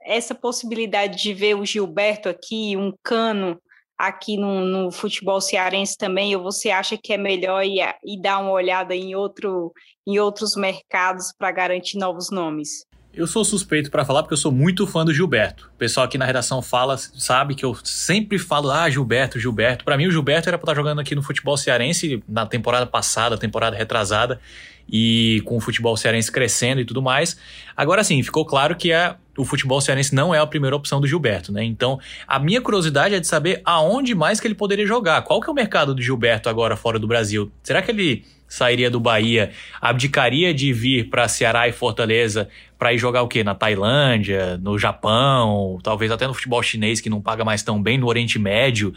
essa 0.07 0.35
possibilidade 0.35 1.23
de 1.23 1.35
ver 1.35 1.57
o 1.57 1.65
Gilberto 1.65 2.29
aqui, 2.29 2.77
um 2.77 2.93
cano 3.03 3.61
aqui 3.99 4.37
no, 4.37 4.61
no, 4.65 4.91
futebol 4.91 5.41
cearense 5.41 5.97
também, 5.97 6.37
ou 6.37 6.43
você 6.43 6.71
acha 6.71 6.99
que 7.03 7.13
é 7.13 7.19
melhor 7.19 7.65
ir, 7.65 7.81
ir 8.05 8.21
dar 8.21 8.39
uma 8.39 8.53
olhada 8.53 8.95
em, 8.95 9.15
outro, 9.15 9.73
em 10.07 10.19
outros 10.19 10.55
mercados 10.55 11.33
para 11.37 11.51
garantir 11.51 11.99
novos 11.99 12.31
nomes? 12.31 12.87
Eu 13.17 13.27
sou 13.27 13.43
suspeito 13.43 13.91
para 13.91 14.05
falar 14.05 14.23
porque 14.23 14.35
eu 14.35 14.39
sou 14.39 14.53
muito 14.53 14.87
fã 14.87 15.03
do 15.03 15.15
Gilberto. 15.15 15.71
O 15.75 15.79
pessoal 15.79 16.05
aqui 16.05 16.19
na 16.19 16.27
redação 16.27 16.61
fala, 16.61 16.99
sabe 16.99 17.55
que 17.55 17.65
eu 17.65 17.75
sempre 17.83 18.39
falo, 18.39 18.71
ah, 18.71 18.91
Gilberto, 18.91 19.41
Gilberto. 19.41 19.87
Para 19.87 19.97
mim, 19.97 20.07
o 20.07 20.11
Gilberto 20.11 20.51
era 20.51 20.59
para 20.59 20.71
estar 20.71 20.75
jogando 20.75 21.01
aqui 21.01 21.15
no 21.15 21.23
futebol 21.23 21.57
cearense 21.57 22.23
na 22.29 22.45
temporada 22.45 22.87
passada, 22.87 23.39
temporada 23.39 23.75
retrasada, 23.75 24.39
e 24.87 25.43
com 25.47 25.57
o 25.57 25.61
futebol 25.61 25.97
cearense 25.97 26.31
crescendo 26.31 26.83
e 26.83 26.85
tudo 26.85 27.01
mais. 27.01 27.39
Agora 27.75 28.05
sim, 28.05 28.23
ficou 28.23 28.45
claro 28.45 28.77
que 28.77 28.93
a, 28.93 29.17
o 29.37 29.45
futebol 29.45 29.81
cearense 29.81 30.14
não 30.14 30.35
é 30.35 30.38
a 30.38 30.47
primeira 30.47 30.75
opção 30.75 31.00
do 31.00 31.07
Gilberto, 31.07 31.52
né? 31.52 31.64
Então, 31.64 31.99
a 32.26 32.38
minha 32.38 32.61
curiosidade 32.61 33.14
é 33.14 33.21
de 33.21 33.26
saber 33.26 33.61
aonde 33.64 34.14
mais 34.14 34.40
que 34.40 34.47
ele 34.47 34.55
poderia 34.55 34.87
jogar. 34.87 35.23
Qual 35.23 35.40
que 35.40 35.49
é 35.49 35.52
o 35.52 35.55
mercado 35.55 35.95
do 35.95 36.02
Gilberto 36.02 36.49
agora 36.49 36.76
fora 36.76 36.99
do 36.99 37.07
Brasil? 37.07 37.50
Será 37.62 37.83
que 37.83 37.90
ele 37.90 38.25
sairia 38.49 38.90
do 38.90 39.00
Bahia, 39.00 39.50
abdicaria 39.81 40.55
de 40.55 40.73
vir 40.73 41.09
para 41.09 41.28
Ceará 41.28 41.69
e 41.69 41.73
Fortaleza 41.73 42.49
para 42.78 42.93
ir 42.93 42.99
jogar 42.99 43.23
o 43.23 43.28
quê? 43.28 43.43
Na 43.43 43.55
Tailândia, 43.55 44.57
no 44.59 44.78
Japão, 44.78 45.78
talvez 45.83 46.11
até 46.11 46.26
no 46.26 46.35
futebol 46.35 46.62
chinês 46.62 47.00
que 47.00 47.11
não 47.11 47.21
paga 47.21 47.45
mais 47.45 47.62
tão 47.62 47.83
bem, 47.83 47.99
no 47.99 48.07
Oriente 48.07 48.38
Médio. 48.38 48.95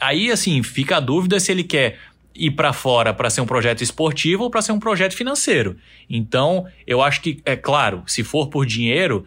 Aí, 0.00 0.30
assim, 0.30 0.62
fica 0.62 0.96
a 0.96 1.00
dúvida 1.00 1.40
se 1.40 1.50
ele 1.50 1.64
quer 1.64 1.98
ir 2.34 2.50
para 2.50 2.72
fora 2.72 3.14
para 3.14 3.30
ser 3.30 3.40
um 3.40 3.46
projeto 3.46 3.82
esportivo 3.82 4.44
ou 4.44 4.50
para 4.50 4.60
ser 4.60 4.72
um 4.72 4.80
projeto 4.80 5.14
financeiro. 5.14 5.76
Então, 6.10 6.66
eu 6.86 7.00
acho 7.00 7.20
que, 7.20 7.40
é 7.44 7.54
claro, 7.56 8.02
se 8.06 8.24
for 8.24 8.48
por 8.48 8.66
dinheiro, 8.66 9.24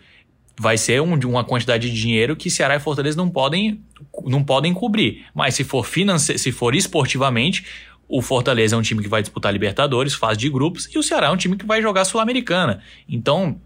vai 0.60 0.78
ser 0.78 1.02
um, 1.02 1.14
uma 1.26 1.44
quantidade 1.44 1.90
de 1.90 1.96
dinheiro 1.96 2.36
que 2.36 2.50
Ceará 2.50 2.76
e 2.76 2.80
Fortaleza 2.80 3.16
não 3.16 3.30
podem, 3.30 3.80
não 4.26 4.44
podem 4.44 4.74
cobrir. 4.74 5.26
Mas 5.34 5.56
se 5.56 5.64
for, 5.64 5.86
finance, 5.86 6.38
se 6.38 6.52
for 6.52 6.74
esportivamente, 6.76 7.64
o 8.10 8.22
Fortaleza 8.22 8.76
é 8.76 8.80
um 8.80 8.82
time 8.82 9.02
que 9.02 9.10
vai 9.10 9.22
disputar 9.22 9.54
Libertadores, 9.54 10.14
fase 10.14 10.40
de 10.40 10.50
grupos, 10.50 10.90
e 10.94 10.98
o 10.98 11.04
Ceará 11.04 11.28
é 11.28 11.30
um 11.30 11.38
time 11.38 11.58
que 11.58 11.66
vai 11.66 11.82
jogar 11.82 12.06
Sul-Americana. 12.06 12.82
Então, 13.08 13.60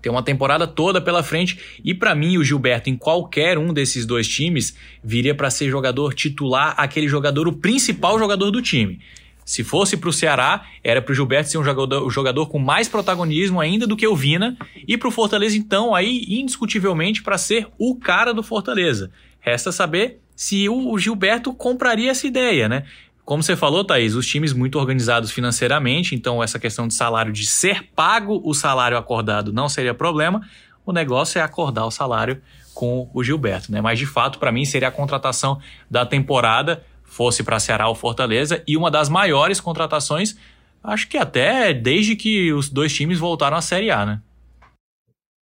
tem 0.00 0.10
uma 0.10 0.22
temporada 0.22 0.66
toda 0.66 1.00
pela 1.00 1.22
frente 1.22 1.58
e 1.84 1.94
para 1.94 2.14
mim 2.14 2.38
o 2.38 2.44
Gilberto 2.44 2.88
em 2.88 2.96
qualquer 2.96 3.58
um 3.58 3.72
desses 3.72 4.06
dois 4.06 4.26
times 4.26 4.74
viria 5.04 5.34
para 5.34 5.50
ser 5.50 5.68
jogador 5.68 6.14
titular, 6.14 6.74
aquele 6.78 7.06
jogador 7.06 7.46
o 7.46 7.52
principal 7.52 8.18
jogador 8.18 8.50
do 8.50 8.62
time. 8.62 9.00
Se 9.44 9.64
fosse 9.64 9.96
para 9.96 10.08
o 10.08 10.12
Ceará, 10.12 10.66
era 10.82 11.02
para 11.02 11.12
o 11.12 11.14
Gilberto 11.14 11.50
ser 11.50 11.58
um 11.58 11.64
jogador, 11.64 12.06
um 12.06 12.10
jogador 12.10 12.46
com 12.46 12.58
mais 12.58 12.88
protagonismo 12.88 13.60
ainda 13.60 13.86
do 13.86 13.96
que 13.96 14.06
o 14.06 14.14
Vina 14.14 14.56
e 14.86 14.96
para 14.96 15.08
o 15.08 15.10
Fortaleza 15.10 15.56
então 15.56 15.94
aí 15.94 16.24
indiscutivelmente 16.28 17.22
para 17.22 17.36
ser 17.36 17.66
o 17.78 17.96
cara 17.96 18.32
do 18.32 18.42
Fortaleza. 18.42 19.10
Resta 19.40 19.72
saber 19.72 20.20
se 20.36 20.68
o 20.68 20.98
Gilberto 20.98 21.52
compraria 21.52 22.10
essa 22.10 22.26
ideia, 22.26 22.68
né? 22.68 22.84
Como 23.24 23.42
você 23.42 23.54
falou, 23.54 23.84
Thaís, 23.84 24.14
os 24.14 24.26
times 24.26 24.52
muito 24.52 24.78
organizados 24.78 25.30
financeiramente, 25.30 26.14
então 26.14 26.42
essa 26.42 26.58
questão 26.58 26.88
de 26.88 26.94
salário, 26.94 27.32
de 27.32 27.46
ser 27.46 27.84
pago 27.94 28.40
o 28.44 28.52
salário 28.54 28.96
acordado 28.96 29.52
não 29.52 29.68
seria 29.68 29.94
problema. 29.94 30.40
O 30.84 30.92
negócio 30.92 31.38
é 31.38 31.42
acordar 31.42 31.86
o 31.86 31.90
salário 31.90 32.40
com 32.74 33.10
o 33.12 33.22
Gilberto, 33.22 33.70
né? 33.70 33.80
Mas 33.80 33.98
de 33.98 34.06
fato, 34.06 34.38
para 34.38 34.50
mim, 34.50 34.64
seria 34.64 34.88
a 34.88 34.90
contratação 34.90 35.60
da 35.88 36.04
temporada, 36.06 36.82
fosse 37.10 37.42
para 37.42 37.60
Ceará 37.60 37.88
ou 37.88 37.94
Fortaleza, 37.94 38.62
e 38.66 38.76
uma 38.76 38.90
das 38.90 39.08
maiores 39.08 39.60
contratações, 39.60 40.36
acho 40.82 41.08
que 41.08 41.18
até 41.18 41.74
desde 41.74 42.14
que 42.14 42.52
os 42.52 42.70
dois 42.70 42.94
times 42.94 43.18
voltaram 43.18 43.56
à 43.56 43.60
Série 43.60 43.90
A, 43.90 44.06
né? 44.06 44.22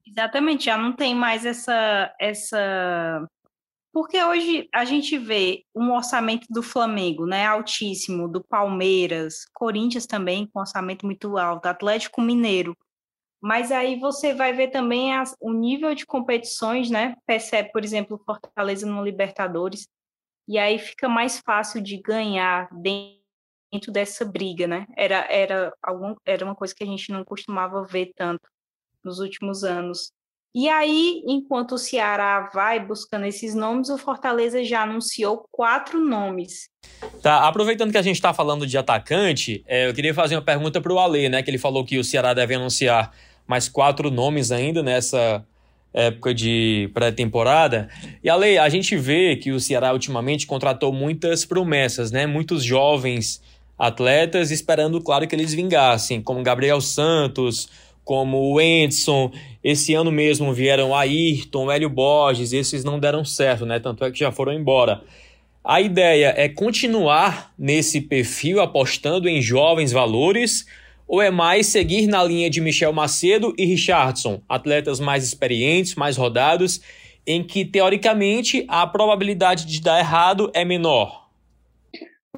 Exatamente, 0.07 0.67
já 0.67 0.77
não 0.77 0.93
tem 0.93 1.15
mais 1.15 1.45
essa, 1.45 2.15
essa 2.21 3.27
porque 3.95 4.21
hoje 4.23 4.69
a 4.75 4.85
gente 4.85 5.17
vê 5.17 5.63
um 5.73 5.93
orçamento 5.93 6.49
do 6.51 6.65
Flamengo, 6.65 7.27
né, 7.27 7.47
altíssimo, 7.47 8.29
do 8.29 8.43
Palmeiras, 8.43 9.47
Corinthians 9.55 10.05
também 10.05 10.49
com 10.49 10.59
orçamento 10.59 11.07
muito 11.07 11.39
alto, 11.39 11.67
Atlético 11.67 12.21
Mineiro. 12.21 12.77
Mas 13.41 13.71
aí 13.71 14.01
você 14.01 14.35
vai 14.35 14.53
ver 14.53 14.69
também 14.69 15.15
as, 15.15 15.37
o 15.41 15.53
nível 15.53 15.95
de 15.95 16.05
competições, 16.05 16.91
né? 16.91 17.15
Percebe, 17.25 17.71
por 17.71 17.85
exemplo, 17.85 18.21
Fortaleza 18.27 18.85
no 18.85 19.05
Libertadores, 19.05 19.87
e 20.47 20.59
aí 20.59 20.79
fica 20.79 21.09
mais 21.09 21.41
fácil 21.41 21.81
de 21.81 21.97
ganhar 21.97 22.69
dentro 22.73 23.91
dessa 23.91 24.25
briga, 24.25 24.67
né? 24.67 24.87
Era, 24.97 25.27
era, 25.31 25.73
algum, 25.83 26.15
era 26.25 26.45
uma 26.45 26.55
coisa 26.55 26.75
que 26.75 26.85
a 26.85 26.87
gente 26.87 27.11
não 27.11 27.25
costumava 27.25 27.85
ver 27.85 28.13
tanto 28.15 28.49
nos 29.03 29.19
últimos 29.19 29.65
anos. 29.65 30.13
E 30.55 30.69
aí, 30.69 31.21
enquanto 31.27 31.73
o 31.73 31.79
Ceará 31.79 32.49
vai 32.55 32.79
buscando 32.79 33.27
esses 33.27 33.57
nomes, 33.57 33.89
o 33.89 33.99
Fortaleza 33.99 34.63
já 34.63 34.83
anunciou 34.83 35.49
quatro 35.51 35.99
nomes. 35.99 36.69
Tá, 37.21 37.49
aproveitando 37.49 37.91
que 37.91 37.99
a 37.99 38.03
gente 38.03 38.15
está 38.15 38.33
falando 38.33 38.65
de 38.65 38.79
atacante, 38.79 39.65
é, 39.67 39.89
eu 39.89 39.95
queria 39.95 40.15
fazer 40.15 40.37
uma 40.37 40.43
pergunta 40.43 40.81
para 40.81 40.93
o 40.93 40.99
Ale, 41.01 41.29
né? 41.29 41.43
Que 41.43 41.51
ele 41.51 41.59
falou 41.59 41.85
que 41.85 41.99
o 41.99 42.05
Ceará 42.05 42.33
deve 42.33 42.55
anunciar 42.55 43.13
mais 43.47 43.69
quatro 43.69 44.13
nomes 44.13 44.53
ainda 44.53 44.81
nessa 44.81 45.45
época 45.95 46.35
de 46.35 46.91
pré-temporada. 46.93 47.89
E 48.23 48.29
Ale, 48.29 48.59
a 48.59 48.69
gente 48.69 48.97
vê 48.97 49.37
que 49.37 49.53
o 49.53 49.61
Ceará 49.61 49.93
ultimamente 49.93 50.47
contratou 50.47 50.93
muitas 50.93 51.45
promessas, 51.45 52.11
né? 52.11 52.27
Muitos 52.27 52.65
jovens 52.65 53.41
atletas 53.79 54.51
esperando, 54.51 55.01
claro, 55.01 55.27
que 55.27 55.35
eles 55.35 55.55
vingassem, 55.55 56.21
como 56.21 56.43
Gabriel 56.43 56.81
Santos, 56.81 57.69
como 58.05 58.53
o 58.53 58.61
Edson. 58.61 59.33
Esse 59.63 59.95
ano 59.95 60.11
mesmo 60.11 60.53
vieram 60.53 60.95
Ayrton, 60.95 61.71
Hélio 61.71 61.89
Borges, 61.89 62.53
esses 62.53 62.83
não 62.85 62.99
deram 62.99 63.25
certo, 63.25 63.65
né? 63.65 63.79
Tanto 63.79 64.05
é 64.05 64.11
que 64.11 64.19
já 64.19 64.33
foram 64.33 64.53
embora. 64.53 65.03
A 65.65 65.81
ideia 65.81 66.35
é 66.37 66.47
continuar 66.49 67.55
nesse 67.59 68.01
perfil, 68.01 68.61
apostando 68.61 69.29
em 69.29 69.41
jovens 69.41 69.93
valores, 69.93 70.67
ou 71.07 71.21
é 71.21 71.31
mais 71.31 71.67
seguir 71.67 72.07
na 72.07 72.23
linha 72.23 72.49
de 72.49 72.61
Michel 72.61 72.93
Macedo 72.93 73.55
e 73.59 73.65
Richardson, 73.65 74.43
atletas 74.49 75.01
mais 75.01 75.25
experientes, 75.25 75.95
mais 75.95 76.17
rodados, 76.17 76.81
em 77.27 77.43
que 77.43 77.65
teoricamente 77.65 78.65
a 78.69 78.87
probabilidade 78.87 79.67
de 79.67 79.81
dar 79.81 79.99
errado 79.99 80.51
é 80.55 80.65
menor? 80.65 81.25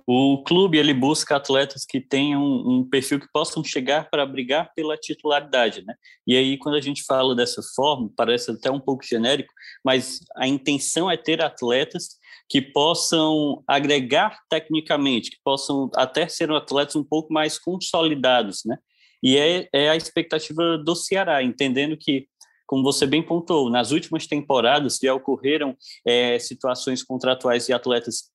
O 0.08 0.44
clube 0.44 0.78
ele 0.78 0.94
busca 0.94 1.34
atletas 1.34 1.84
que 1.84 2.00
tenham 2.00 2.40
um 2.40 2.88
perfil 2.88 3.18
que 3.18 3.26
possam 3.32 3.64
chegar 3.64 4.08
para 4.08 4.24
brigar 4.24 4.72
pela 4.72 4.96
titularidade, 4.96 5.84
né? 5.84 5.94
E 6.24 6.36
aí 6.36 6.56
quando 6.56 6.76
a 6.76 6.80
gente 6.80 7.02
fala 7.02 7.34
dessa 7.34 7.60
forma, 7.74 8.08
parece 8.16 8.52
até 8.52 8.70
um 8.70 8.78
pouco 8.78 9.04
genérico, 9.04 9.52
mas 9.84 10.20
a 10.36 10.46
intenção 10.46 11.10
é 11.10 11.16
ter 11.16 11.42
atletas 11.42 12.18
que 12.48 12.62
possam 12.62 13.62
agregar 13.66 14.38
tecnicamente, 14.48 15.30
que 15.30 15.38
possam 15.44 15.90
até 15.94 16.28
ser 16.28 16.50
atletas 16.52 16.96
um 16.96 17.04
pouco 17.04 17.32
mais 17.32 17.58
consolidados, 17.58 18.62
né? 18.64 18.78
E 19.22 19.36
é, 19.36 19.68
é 19.72 19.90
a 19.90 19.96
expectativa 19.96 20.78
do 20.78 20.94
Ceará, 20.94 21.42
entendendo 21.42 21.96
que 21.96 22.28
como 22.66 22.82
você 22.82 23.06
bem 23.06 23.22
pontuou, 23.22 23.70
nas 23.70 23.92
últimas 23.92 24.26
temporadas 24.26 24.98
já 25.00 25.14
ocorreram 25.14 25.76
é, 26.06 26.38
situações 26.38 27.02
contratuais 27.02 27.66
de 27.66 27.72
atletas 27.72 28.30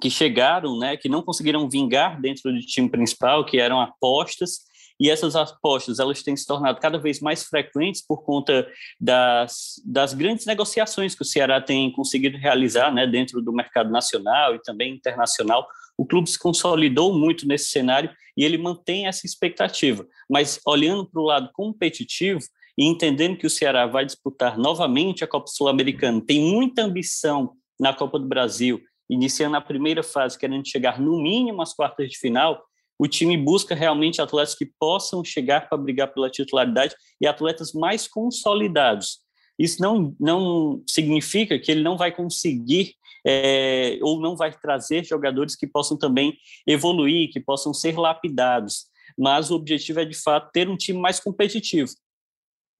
que 0.00 0.10
chegaram, 0.10 0.78
né, 0.78 0.96
que 0.96 1.08
não 1.08 1.22
conseguiram 1.22 1.68
vingar 1.68 2.20
dentro 2.20 2.50
do 2.50 2.58
time 2.60 2.90
principal, 2.90 3.44
que 3.44 3.58
eram 3.58 3.80
apostas, 3.80 4.62
e 5.02 5.10
essas 5.10 5.34
apostas 5.34 5.98
elas 5.98 6.22
têm 6.22 6.36
se 6.36 6.46
tornado 6.46 6.78
cada 6.78 6.96
vez 6.96 7.18
mais 7.18 7.42
frequentes 7.42 8.00
por 8.06 8.22
conta 8.22 8.64
das, 9.00 9.82
das 9.84 10.14
grandes 10.14 10.46
negociações 10.46 11.12
que 11.12 11.22
o 11.22 11.24
Ceará 11.24 11.60
tem 11.60 11.90
conseguido 11.90 12.38
realizar 12.38 12.94
né, 12.94 13.04
dentro 13.04 13.42
do 13.42 13.52
mercado 13.52 13.90
nacional 13.90 14.54
e 14.54 14.62
também 14.62 14.94
internacional. 14.94 15.66
O 15.98 16.06
clube 16.06 16.30
se 16.30 16.38
consolidou 16.38 17.18
muito 17.18 17.48
nesse 17.48 17.70
cenário 17.70 18.10
e 18.36 18.44
ele 18.44 18.56
mantém 18.56 19.08
essa 19.08 19.26
expectativa. 19.26 20.06
Mas 20.30 20.60
olhando 20.64 21.04
para 21.04 21.20
o 21.20 21.24
lado 21.24 21.50
competitivo 21.52 22.38
e 22.78 22.86
entendendo 22.86 23.36
que 23.36 23.46
o 23.46 23.50
Ceará 23.50 23.88
vai 23.88 24.06
disputar 24.06 24.56
novamente 24.56 25.24
a 25.24 25.26
Copa 25.26 25.48
Sul-Americana, 25.48 26.22
tem 26.24 26.40
muita 26.40 26.84
ambição 26.84 27.54
na 27.78 27.92
Copa 27.92 28.20
do 28.20 28.28
Brasil 28.28 28.80
iniciando 29.10 29.56
a 29.56 29.60
primeira 29.60 30.04
fase, 30.04 30.38
querendo 30.38 30.66
chegar 30.66 31.00
no 31.00 31.20
mínimo 31.20 31.60
às 31.60 31.74
quartas 31.74 32.08
de 32.08 32.16
final, 32.18 32.62
o 33.02 33.08
time 33.08 33.36
busca 33.36 33.74
realmente 33.74 34.22
atletas 34.22 34.54
que 34.54 34.64
possam 34.78 35.24
chegar 35.24 35.68
para 35.68 35.76
brigar 35.76 36.14
pela 36.14 36.30
titularidade 36.30 36.94
e 37.20 37.26
atletas 37.26 37.72
mais 37.72 38.06
consolidados. 38.06 39.18
Isso 39.58 39.82
não, 39.82 40.14
não 40.20 40.84
significa 40.88 41.58
que 41.58 41.72
ele 41.72 41.82
não 41.82 41.96
vai 41.96 42.14
conseguir 42.14 42.94
é, 43.26 43.98
ou 44.02 44.20
não 44.20 44.36
vai 44.36 44.56
trazer 44.56 45.04
jogadores 45.04 45.56
que 45.56 45.66
possam 45.66 45.98
também 45.98 46.38
evoluir, 46.64 47.32
que 47.32 47.40
possam 47.40 47.74
ser 47.74 47.98
lapidados, 47.98 48.84
mas 49.18 49.50
o 49.50 49.56
objetivo 49.56 49.98
é, 49.98 50.04
de 50.04 50.14
fato, 50.14 50.52
ter 50.52 50.68
um 50.68 50.76
time 50.76 51.00
mais 51.00 51.18
competitivo. 51.18 51.90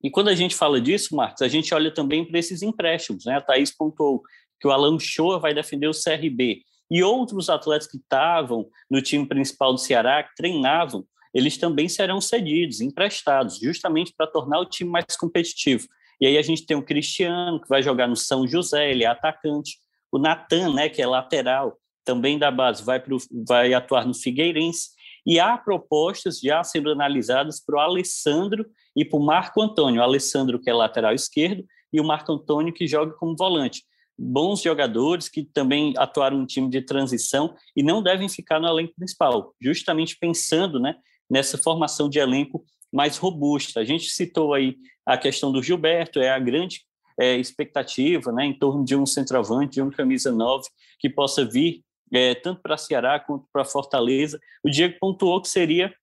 E 0.01 0.09
quando 0.09 0.29
a 0.29 0.35
gente 0.35 0.55
fala 0.55 0.79
disso, 0.79 1.13
Marcos, 1.17 1.41
a 1.41 1.49
gente 1.49 1.73
olha 1.73 1.93
também 1.93 2.23
para 2.23 2.39
esses 2.39 2.61
empréstimos. 2.61 3.25
Né? 3.25 3.35
A 3.35 3.41
Thaís 3.41 3.75
pontuou 3.75 4.21
que 4.57 4.69
o 4.69 4.71
Alan 4.71 4.97
Shoa 4.99 5.37
vai 5.37 5.53
defender 5.53 5.87
o 5.87 5.91
CRB. 5.93 6.63
E 6.89 7.03
outros 7.03 7.49
atletas 7.49 7.87
que 7.87 7.97
estavam 7.97 8.67
no 8.89 9.01
time 9.01 9.27
principal 9.27 9.73
do 9.73 9.79
Ceará, 9.79 10.23
que 10.23 10.35
treinavam 10.35 11.05
eles 11.33 11.57
também 11.57 11.89
serão 11.89 12.21
cedidos, 12.21 12.79
emprestados, 12.79 13.57
justamente 13.57 14.13
para 14.15 14.27
tornar 14.27 14.59
o 14.59 14.65
time 14.65 14.89
mais 14.89 15.17
competitivo. 15.17 15.87
E 16.21 16.27
aí 16.27 16.37
a 16.37 16.41
gente 16.41 16.65
tem 16.65 16.77
o 16.77 16.83
Cristiano, 16.83 17.59
que 17.59 17.67
vai 17.67 17.81
jogar 17.81 18.07
no 18.07 18.15
São 18.15 18.47
José, 18.47 18.91
ele 18.91 19.03
é 19.03 19.07
atacante. 19.07 19.77
O 20.11 20.19
Natan, 20.19 20.73
né, 20.73 20.89
que 20.89 21.01
é 21.01 21.07
lateral, 21.07 21.77
também 22.05 22.37
da 22.37 22.51
base, 22.51 22.83
vai, 22.83 22.99
pro, 22.99 23.17
vai 23.47 23.73
atuar 23.73 24.05
no 24.05 24.13
Figueirense. 24.13 24.89
E 25.25 25.39
há 25.39 25.57
propostas 25.57 26.39
já 26.39 26.63
sendo 26.63 26.91
analisadas 26.91 27.59
para 27.65 27.77
o 27.77 27.79
Alessandro 27.79 28.65
e 28.95 29.03
para 29.03 29.17
o 29.17 29.25
Marco 29.25 29.61
Antônio. 29.61 30.01
O 30.01 30.03
Alessandro, 30.03 30.59
que 30.61 30.69
é 30.69 30.73
lateral 30.73 31.13
esquerdo, 31.13 31.65
e 31.91 31.99
o 31.99 32.03
Marco 32.03 32.31
Antônio, 32.31 32.73
que 32.73 32.85
joga 32.85 33.13
como 33.13 33.35
volante. 33.35 33.83
Bons 34.17 34.61
jogadores 34.61 35.27
que 35.27 35.43
também 35.43 35.93
atuaram 35.97 36.41
em 36.41 36.45
time 36.45 36.69
de 36.69 36.81
transição 36.81 37.55
e 37.75 37.81
não 37.81 38.01
devem 38.01 38.29
ficar 38.29 38.59
no 38.59 38.67
elenco 38.67 38.93
principal, 38.95 39.53
justamente 39.59 40.17
pensando 40.19 40.79
né, 40.79 40.95
nessa 41.29 41.57
formação 41.57 42.09
de 42.09 42.19
elenco 42.19 42.63
mais 42.91 43.17
robusta. 43.17 43.79
A 43.79 43.83
gente 43.83 44.09
citou 44.09 44.53
aí 44.53 44.77
a 45.05 45.17
questão 45.17 45.51
do 45.51 45.63
Gilberto, 45.63 46.19
é 46.19 46.29
a 46.29 46.39
grande 46.39 46.81
é, 47.19 47.35
expectativa 47.37 48.31
né, 48.31 48.45
em 48.45 48.53
torno 48.53 48.85
de 48.85 48.95
um 48.95 49.05
centroavante, 49.05 49.75
de 49.75 49.81
um 49.81 49.89
camisa 49.89 50.31
9, 50.31 50.67
que 50.99 51.09
possa 51.09 51.43
vir 51.43 51.83
é, 52.13 52.35
tanto 52.35 52.61
para 52.61 52.77
Ceará 52.77 53.19
quanto 53.19 53.47
para 53.51 53.65
Fortaleza. 53.65 54.39
O 54.63 54.69
Diego 54.69 54.95
pontuou 54.99 55.41
que 55.41 55.49
seria 55.49 55.93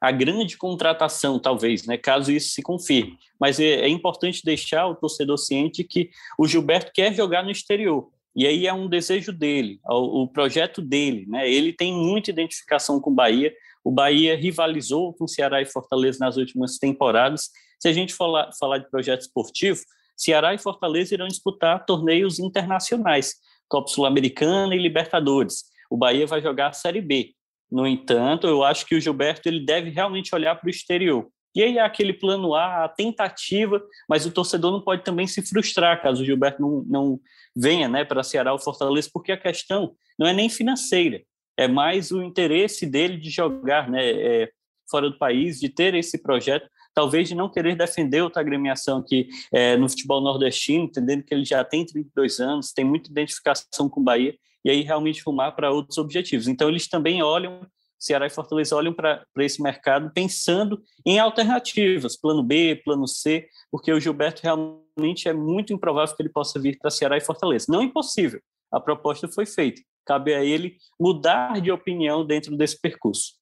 a 0.00 0.10
grande 0.10 0.56
contratação, 0.56 1.38
talvez, 1.38 1.84
né, 1.84 1.96
caso 1.98 2.32
isso 2.32 2.52
se 2.54 2.62
confirme. 2.62 3.18
Mas 3.38 3.60
é, 3.60 3.82
é 3.82 3.88
importante 3.88 4.42
deixar 4.44 4.86
o 4.86 4.94
torcedor 4.94 5.36
ciente 5.36 5.84
que 5.84 6.10
o 6.38 6.46
Gilberto 6.46 6.90
quer 6.92 7.14
jogar 7.14 7.42
no 7.42 7.50
exterior. 7.50 8.08
E 8.34 8.46
aí 8.46 8.66
é 8.66 8.72
um 8.72 8.88
desejo 8.88 9.32
dele, 9.32 9.80
o, 9.84 10.26
projeto 10.28 10.80
dele. 10.80 11.26
Né? 11.28 11.50
Ele 11.50 11.72
tem 11.72 11.92
muita 11.92 12.30
identificação 12.30 13.00
com 13.00 13.10
o 13.10 13.14
Bahia. 13.14 13.52
O 13.84 13.90
Bahia 13.90 14.36
rivalizou 14.36 15.12
com 15.14 15.26
Ceará 15.26 15.60
e 15.60 15.66
Fortaleza 15.66 16.18
nas 16.20 16.36
últimas 16.36 16.78
temporadas. 16.78 17.50
Se 17.78 17.88
a 17.88 17.92
gente 17.92 18.14
falar, 18.14 18.50
falar 18.58 18.78
de 18.78 18.88
projeto 18.88 19.22
esportivo, 19.22 19.80
Ceará 20.16 20.54
e 20.54 20.58
Fortaleza 20.58 21.14
irão 21.14 21.26
disputar 21.26 21.84
torneios 21.84 22.38
internacionais. 22.38 23.34
Copa 23.68 23.88
Sul-Americana 23.88 24.74
e 24.74 24.78
Libertadores. 24.78 25.64
O 25.90 25.96
Bahia 25.96 26.26
vai 26.26 26.40
jogar 26.40 26.68
a 26.68 26.72
Série 26.72 27.00
B. 27.00 27.34
No 27.70 27.86
entanto, 27.86 28.46
eu 28.46 28.64
acho 28.64 28.84
que 28.84 28.94
o 28.94 29.00
Gilberto 29.00 29.48
ele 29.48 29.64
deve 29.64 29.90
realmente 29.90 30.34
olhar 30.34 30.56
para 30.56 30.66
o 30.66 30.70
exterior. 30.70 31.28
E 31.54 31.62
aí 31.62 31.78
aquele 31.78 32.12
plano 32.12 32.54
A, 32.54 32.84
a 32.84 32.88
tentativa, 32.88 33.82
mas 34.08 34.24
o 34.24 34.30
torcedor 34.30 34.70
não 34.70 34.80
pode 34.80 35.02
também 35.02 35.26
se 35.26 35.42
frustrar 35.42 36.00
caso 36.00 36.22
o 36.22 36.24
Gilberto 36.24 36.60
não, 36.62 36.84
não 36.86 37.20
venha 37.54 37.88
né, 37.88 38.04
para 38.04 38.22
Ceará 38.22 38.52
ou 38.52 38.58
Fortaleza, 38.58 39.10
porque 39.12 39.32
a 39.32 39.36
questão 39.36 39.94
não 40.18 40.26
é 40.26 40.32
nem 40.32 40.48
financeira, 40.48 41.22
é 41.56 41.66
mais 41.66 42.12
o 42.12 42.22
interesse 42.22 42.86
dele 42.86 43.16
de 43.16 43.30
jogar 43.30 43.90
né, 43.90 44.10
é, 44.10 44.50
fora 44.88 45.10
do 45.10 45.18
país, 45.18 45.58
de 45.58 45.68
ter 45.68 45.94
esse 45.94 46.22
projeto, 46.22 46.68
talvez 46.94 47.28
de 47.28 47.34
não 47.34 47.50
querer 47.50 47.76
defender 47.76 48.22
outra 48.22 48.40
agremiação 48.40 48.98
aqui 48.98 49.28
é, 49.52 49.76
no 49.76 49.88
futebol 49.88 50.20
nordestino, 50.20 50.84
entendendo 50.84 51.22
que 51.24 51.34
ele 51.34 51.44
já 51.44 51.64
tem 51.64 51.84
32 51.84 52.40
anos, 52.40 52.72
tem 52.72 52.84
muita 52.84 53.10
identificação 53.10 53.88
com 53.88 54.00
o 54.00 54.04
Bahia, 54.04 54.34
e 54.64 54.70
aí 54.70 54.82
realmente 54.82 55.22
rumar 55.24 55.54
para 55.54 55.70
outros 55.70 55.98
objetivos. 55.98 56.48
Então, 56.48 56.68
eles 56.68 56.88
também 56.88 57.22
olham, 57.22 57.66
Ceará 57.98 58.26
e 58.26 58.30
Fortaleza 58.30 58.74
olham 58.74 58.94
para 58.94 59.24
esse 59.38 59.62
mercado 59.62 60.10
pensando 60.14 60.82
em 61.04 61.18
alternativas, 61.18 62.16
plano 62.16 62.42
B, 62.42 62.80
plano 62.84 63.06
C, 63.06 63.46
porque 63.70 63.92
o 63.92 64.00
Gilberto 64.00 64.42
realmente 64.42 65.28
é 65.28 65.32
muito 65.32 65.72
improvável 65.72 66.16
que 66.16 66.22
ele 66.22 66.30
possa 66.30 66.58
vir 66.58 66.78
para 66.78 66.90
Ceará 66.90 67.16
e 67.16 67.20
Fortaleza. 67.20 67.66
Não 67.68 67.80
é 67.80 67.84
impossível, 67.84 68.40
a 68.72 68.80
proposta 68.80 69.28
foi 69.28 69.44
feita, 69.44 69.82
cabe 70.04 70.34
a 70.34 70.42
ele 70.42 70.76
mudar 70.98 71.60
de 71.60 71.70
opinião 71.70 72.24
dentro 72.24 72.56
desse 72.56 72.80
percurso. 72.80 73.40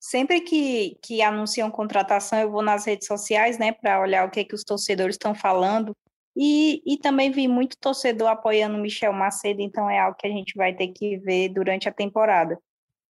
Sempre 0.00 0.40
que, 0.40 0.96
que 1.02 1.20
anunciam 1.20 1.70
contratação, 1.70 2.38
eu 2.38 2.50
vou 2.50 2.62
nas 2.62 2.86
redes 2.86 3.06
sociais, 3.06 3.58
né, 3.58 3.72
para 3.72 4.00
olhar 4.00 4.26
o 4.26 4.30
que, 4.30 4.44
que 4.44 4.54
os 4.54 4.64
torcedores 4.64 5.16
estão 5.16 5.34
falando. 5.34 5.94
E, 6.36 6.82
e 6.86 6.96
também 6.98 7.30
vi 7.30 7.48
muito 7.48 7.76
torcedor 7.78 8.28
apoiando 8.28 8.76
o 8.76 8.80
Michel 8.80 9.12
Macedo, 9.12 9.60
então 9.60 9.90
é 9.90 9.98
algo 9.98 10.16
que 10.16 10.26
a 10.26 10.30
gente 10.30 10.54
vai 10.54 10.74
ter 10.74 10.88
que 10.88 11.16
ver 11.18 11.48
durante 11.48 11.88
a 11.88 11.92
temporada. 11.92 12.58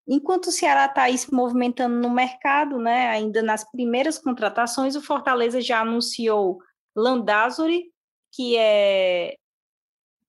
Enquanto 0.06 0.46
o 0.46 0.52
Ceará 0.52 0.86
está 0.86 1.02
aí 1.02 1.18
se 1.18 1.32
movimentando 1.32 1.94
no 1.96 2.08
mercado, 2.08 2.78
né, 2.78 3.08
ainda 3.08 3.42
nas 3.42 3.70
primeiras 3.70 4.18
contratações, 4.18 4.96
o 4.96 5.02
Fortaleza 5.02 5.60
já 5.60 5.80
anunciou 5.80 6.58
Landázuri, 6.96 7.92
que 8.32 8.56
é 8.56 9.36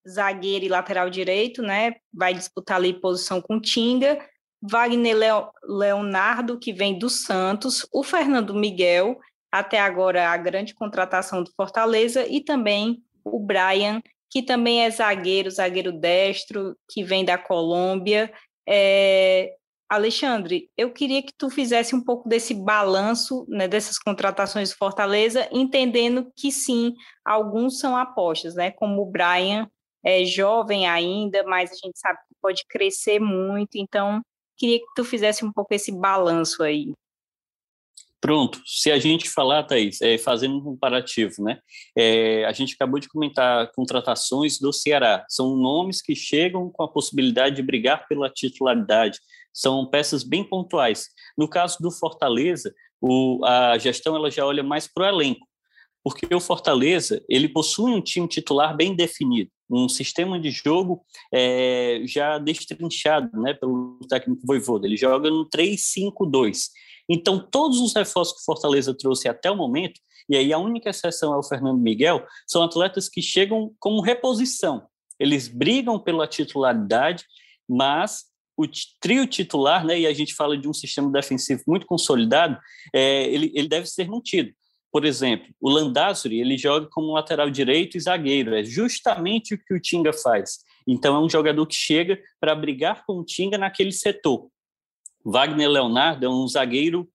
zagueiro 0.08 0.66
e 0.66 0.70
lateral 0.70 1.10
direito, 1.10 1.62
né, 1.62 1.96
vai 2.14 2.34
disputar 2.34 2.76
ali 2.76 2.94
posição 3.00 3.42
com 3.42 3.60
Tinga, 3.60 4.20
Wagner 4.62 5.16
Leonardo, 5.64 6.60
que 6.60 6.74
vem 6.74 7.00
do 7.00 7.10
Santos, 7.10 7.88
o 7.94 8.04
Fernando 8.04 8.54
Miguel, 8.54 9.18
até 9.52 9.80
agora 9.80 10.30
a 10.30 10.38
grande 10.38 10.74
contratação 10.74 11.44
do 11.44 11.52
Fortaleza, 11.56 12.26
e 12.28 12.44
também 12.44 13.04
o 13.24 13.40
Brian, 13.40 14.02
que 14.30 14.44
também 14.44 14.84
é 14.84 14.90
zagueiro, 14.90 15.50
zagueiro 15.50 15.92
destro, 15.92 16.76
que 16.90 17.04
vem 17.04 17.26
da 17.26 17.38
Colômbia. 17.38 18.32
É... 18.68 19.56
Alexandre, 19.90 20.70
eu 20.78 20.94
queria 20.94 21.24
que 21.24 21.34
tu 21.36 21.50
fizesse 21.50 21.96
um 21.96 22.04
pouco 22.04 22.30
desse 22.30 22.54
balanço 22.54 23.44
né, 23.50 23.68
dessas 23.68 23.98
contratações 23.98 24.70
do 24.70 24.78
Fortaleza, 24.78 25.50
entendendo 25.52 26.32
que 26.36 26.52
sim, 26.52 26.94
alguns 27.26 27.80
são 27.80 27.98
apostas, 27.98 28.54
né? 28.54 28.70
Como 28.70 29.02
o 29.02 29.10
Brian 29.10 29.68
é 30.06 30.24
jovem 30.24 30.88
ainda, 30.88 31.44
mas 31.46 31.72
a 31.72 31.76
gente 31.76 31.98
sabe 31.98 32.20
que 32.20 32.36
pode 32.40 32.64
crescer 32.70 33.20
muito, 33.20 33.78
então 33.78 34.22
Queria 34.60 34.78
que 34.78 34.86
tu 34.94 35.06
fizesse 35.06 35.46
um 35.46 35.54
pouco 35.54 35.74
esse 35.74 35.90
balanço 35.90 36.62
aí. 36.62 36.94
Pronto, 38.22 38.62
se 38.66 38.92
a 38.92 39.00
gente 39.00 39.30
falar, 39.30 39.64
Thaís, 39.64 40.02
é, 40.02 40.18
fazendo 40.18 40.58
um 40.58 40.62
comparativo, 40.62 41.42
né? 41.42 41.60
É, 41.98 42.44
a 42.46 42.52
gente 42.52 42.74
acabou 42.74 43.00
de 43.00 43.08
comentar 43.08 43.72
contratações 43.72 44.60
do 44.60 44.74
Ceará. 44.74 45.26
São 45.30 45.56
nomes 45.56 46.02
que 46.02 46.14
chegam 46.14 46.70
com 46.70 46.84
a 46.84 46.88
possibilidade 46.92 47.56
de 47.56 47.62
brigar 47.62 48.06
pela 48.10 48.30
titularidade. 48.30 49.20
São 49.54 49.90
peças 49.90 50.24
bem 50.24 50.44
pontuais. 50.44 51.08
No 51.38 51.48
caso 51.48 51.78
do 51.80 51.92
Fortaleza, 51.92 52.74
o, 53.00 53.40
a 53.46 53.78
gestão 53.78 54.16
ela 54.16 54.30
já 54.30 54.46
olha 54.46 54.64
mais 54.64 54.86
para 54.86 55.06
o 55.06 55.08
elenco 55.08 55.50
porque 56.04 56.34
o 56.34 56.40
Fortaleza 56.40 57.24
ele 57.30 57.50
possui 57.50 57.92
um 57.92 58.02
time 58.02 58.28
titular 58.28 58.76
bem 58.76 58.96
definido, 58.96 59.52
um 59.70 59.90
sistema 59.90 60.40
de 60.40 60.50
jogo 60.50 61.04
é, 61.34 62.02
já 62.06 62.38
destrinchado 62.38 63.30
né, 63.40 63.54
pelo 63.54 64.00
técnico 64.10 64.42
Voivoda. 64.46 64.88
Ele 64.88 64.98
joga 64.98 65.30
no 65.30 65.48
3-5-2. 65.50 66.70
Então, 67.10 67.40
todos 67.40 67.80
os 67.80 67.94
reforços 67.96 68.38
que 68.38 68.46
Fortaleza 68.46 68.96
trouxe 68.96 69.28
até 69.28 69.50
o 69.50 69.56
momento, 69.56 70.00
e 70.30 70.38
aí 70.38 70.54
a 70.54 70.60
única 70.60 70.92
exceção 70.92 71.34
é 71.34 71.38
o 71.38 71.44
Fernando 71.44 71.80
Miguel, 71.80 72.26
são 72.48 72.62
atletas 72.62 73.10
que 73.10 73.22
chegam 73.22 73.74
como 73.80 74.02
reposição. 74.02 74.86
Eles 75.20 75.48
brigam 75.48 76.00
pela 76.00 76.28
titularidade, 76.28 77.26
mas 77.68 78.26
o 78.56 78.66
trio 79.00 79.26
titular, 79.26 79.86
né, 79.86 80.02
e 80.02 80.06
a 80.06 80.14
gente 80.14 80.36
fala 80.36 80.58
de 80.58 80.68
um 80.68 80.74
sistema 80.74 81.10
defensivo 81.10 81.64
muito 81.66 81.86
consolidado, 81.86 82.58
é, 82.94 83.24
ele, 83.24 83.52
ele 83.56 83.68
deve 83.68 83.88
ser 83.88 84.08
mantido. 84.08 84.52
Por 84.92 85.06
exemplo, 85.06 85.48
o 85.62 85.70
Landázuri, 85.70 86.40
ele 86.40 86.58
joga 86.58 86.88
como 86.92 87.14
lateral 87.14 87.50
direito 87.50 87.96
e 87.96 88.00
zagueiro, 88.00 88.56
é 88.56 88.64
justamente 88.64 89.54
o 89.54 89.58
que 89.58 89.74
o 89.74 89.80
Tinga 89.80 90.12
faz. 90.12 90.60
Então 90.88 91.16
é 91.16 91.20
um 91.20 91.30
jogador 91.30 91.66
que 91.68 91.76
chega 91.76 92.20
para 92.40 92.56
brigar 92.56 93.06
com 93.06 93.20
o 93.20 93.24
Tinga 93.24 93.58
naquele 93.58 93.92
setor. 93.92 94.50
Wagner 95.24 95.70
Leonardo 95.70 96.26
é 96.26 96.30
um 96.30 96.48
zagueiro 96.48 97.08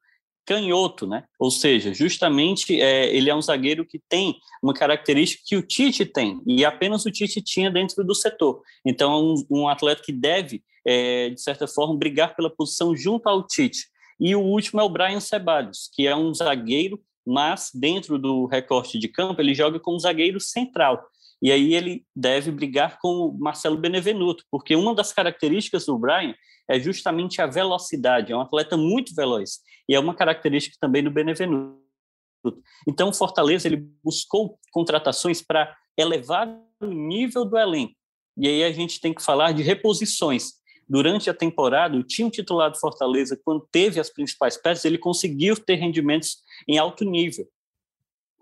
canhoto, 0.47 1.07
né? 1.07 1.25
Ou 1.39 1.51
seja, 1.51 1.95
justamente 1.95 2.81
é, 2.81 3.15
ele 3.15 3.31
é 3.31 3.35
um 3.35 3.41
zagueiro 3.41 3.85
que 3.85 4.01
tem 4.09 4.37
uma 4.63 4.75
característica 4.75 5.43
que 5.47 5.57
o 5.57 5.63
Tite 5.63 6.05
tem 6.05 6.41
e 6.47 6.65
apenas 6.65 7.07
o 7.07 7.11
Tite 7.11 7.41
tinha 7.43 7.71
dentro 7.71 8.05
do 8.05 8.15
setor. 8.15 8.63
Então 8.85 9.13
é 9.13 9.17
um, 9.17 9.63
um 9.63 9.69
atleta 9.69 10.03
que 10.05 10.13
deve, 10.13 10.63
é, 10.87 11.31
de 11.31 11.41
certa 11.41 11.67
forma, 11.67 11.97
brigar 11.97 12.37
pela 12.37 12.51
posição 12.51 12.95
junto 12.95 13.27
ao 13.29 13.47
Tite. 13.47 13.87
E 14.21 14.37
o 14.37 14.41
último 14.41 14.81
é 14.81 14.85
o 14.85 14.89
Brian 14.89 15.21
Ceballos, 15.21 15.91
que 15.93 16.07
é 16.07 16.15
um 16.15 16.33
zagueiro 16.33 17.01
mas 17.27 17.71
dentro 17.73 18.19
do 18.19 18.47
recorte 18.47 18.99
de 18.99 19.09
campo 19.09 19.41
ele 19.41 19.55
joga 19.55 19.81
como 19.81 19.99
zagueiro 19.99 20.39
central. 20.39 21.03
E 21.45 21.53
aí 21.53 21.75
ele 21.75 22.07
deve 22.17 22.51
brigar 22.51 22.99
com 22.99 23.09
o 23.09 23.39
Marcelo 23.39 23.77
Benevenuto, 23.77 24.43
porque 24.51 24.75
uma 24.75 24.95
das 24.95 25.13
características 25.13 25.85
do 25.85 25.99
Brian 25.99 26.35
é 26.67 26.81
justamente 26.81 27.43
a 27.43 27.47
velocidade, 27.47 28.33
é 28.33 28.37
um 28.37 28.41
atleta 28.41 28.79
muito 28.79 29.15
veloz, 29.15 29.59
e 29.87 29.95
é 29.95 30.01
uma 30.01 30.15
característica 30.15 30.75
também 30.81 31.05
do 31.05 31.11
Benevenuto. 31.11 31.77
Então, 32.89 33.11
o 33.11 33.13
Fortaleza 33.13 33.69
ele 33.69 33.87
buscou 34.03 34.59
contratações 34.73 35.43
para 35.43 35.77
elevar 35.99 36.49
o 36.81 36.87
nível 36.87 37.45
do 37.45 37.59
elenco. 37.59 37.95
E 38.39 38.49
aí 38.49 38.65
a 38.65 38.73
gente 38.73 38.99
tem 38.99 39.13
que 39.13 39.23
falar 39.23 39.53
de 39.53 39.63
reposições 39.63 40.55
durante 40.89 41.29
a 41.29 41.35
temporada, 41.35 41.95
o 41.95 42.03
time 42.03 42.31
titular 42.31 42.71
do 42.71 42.79
Fortaleza, 42.79 43.39
quando 43.45 43.69
teve 43.71 44.01
as 44.01 44.09
principais 44.09 44.57
peças, 44.57 44.87
ele 44.87 44.97
conseguiu 44.97 45.57
ter 45.57 45.75
rendimentos 45.75 46.39
em 46.67 46.79
alto 46.79 47.05
nível. 47.05 47.47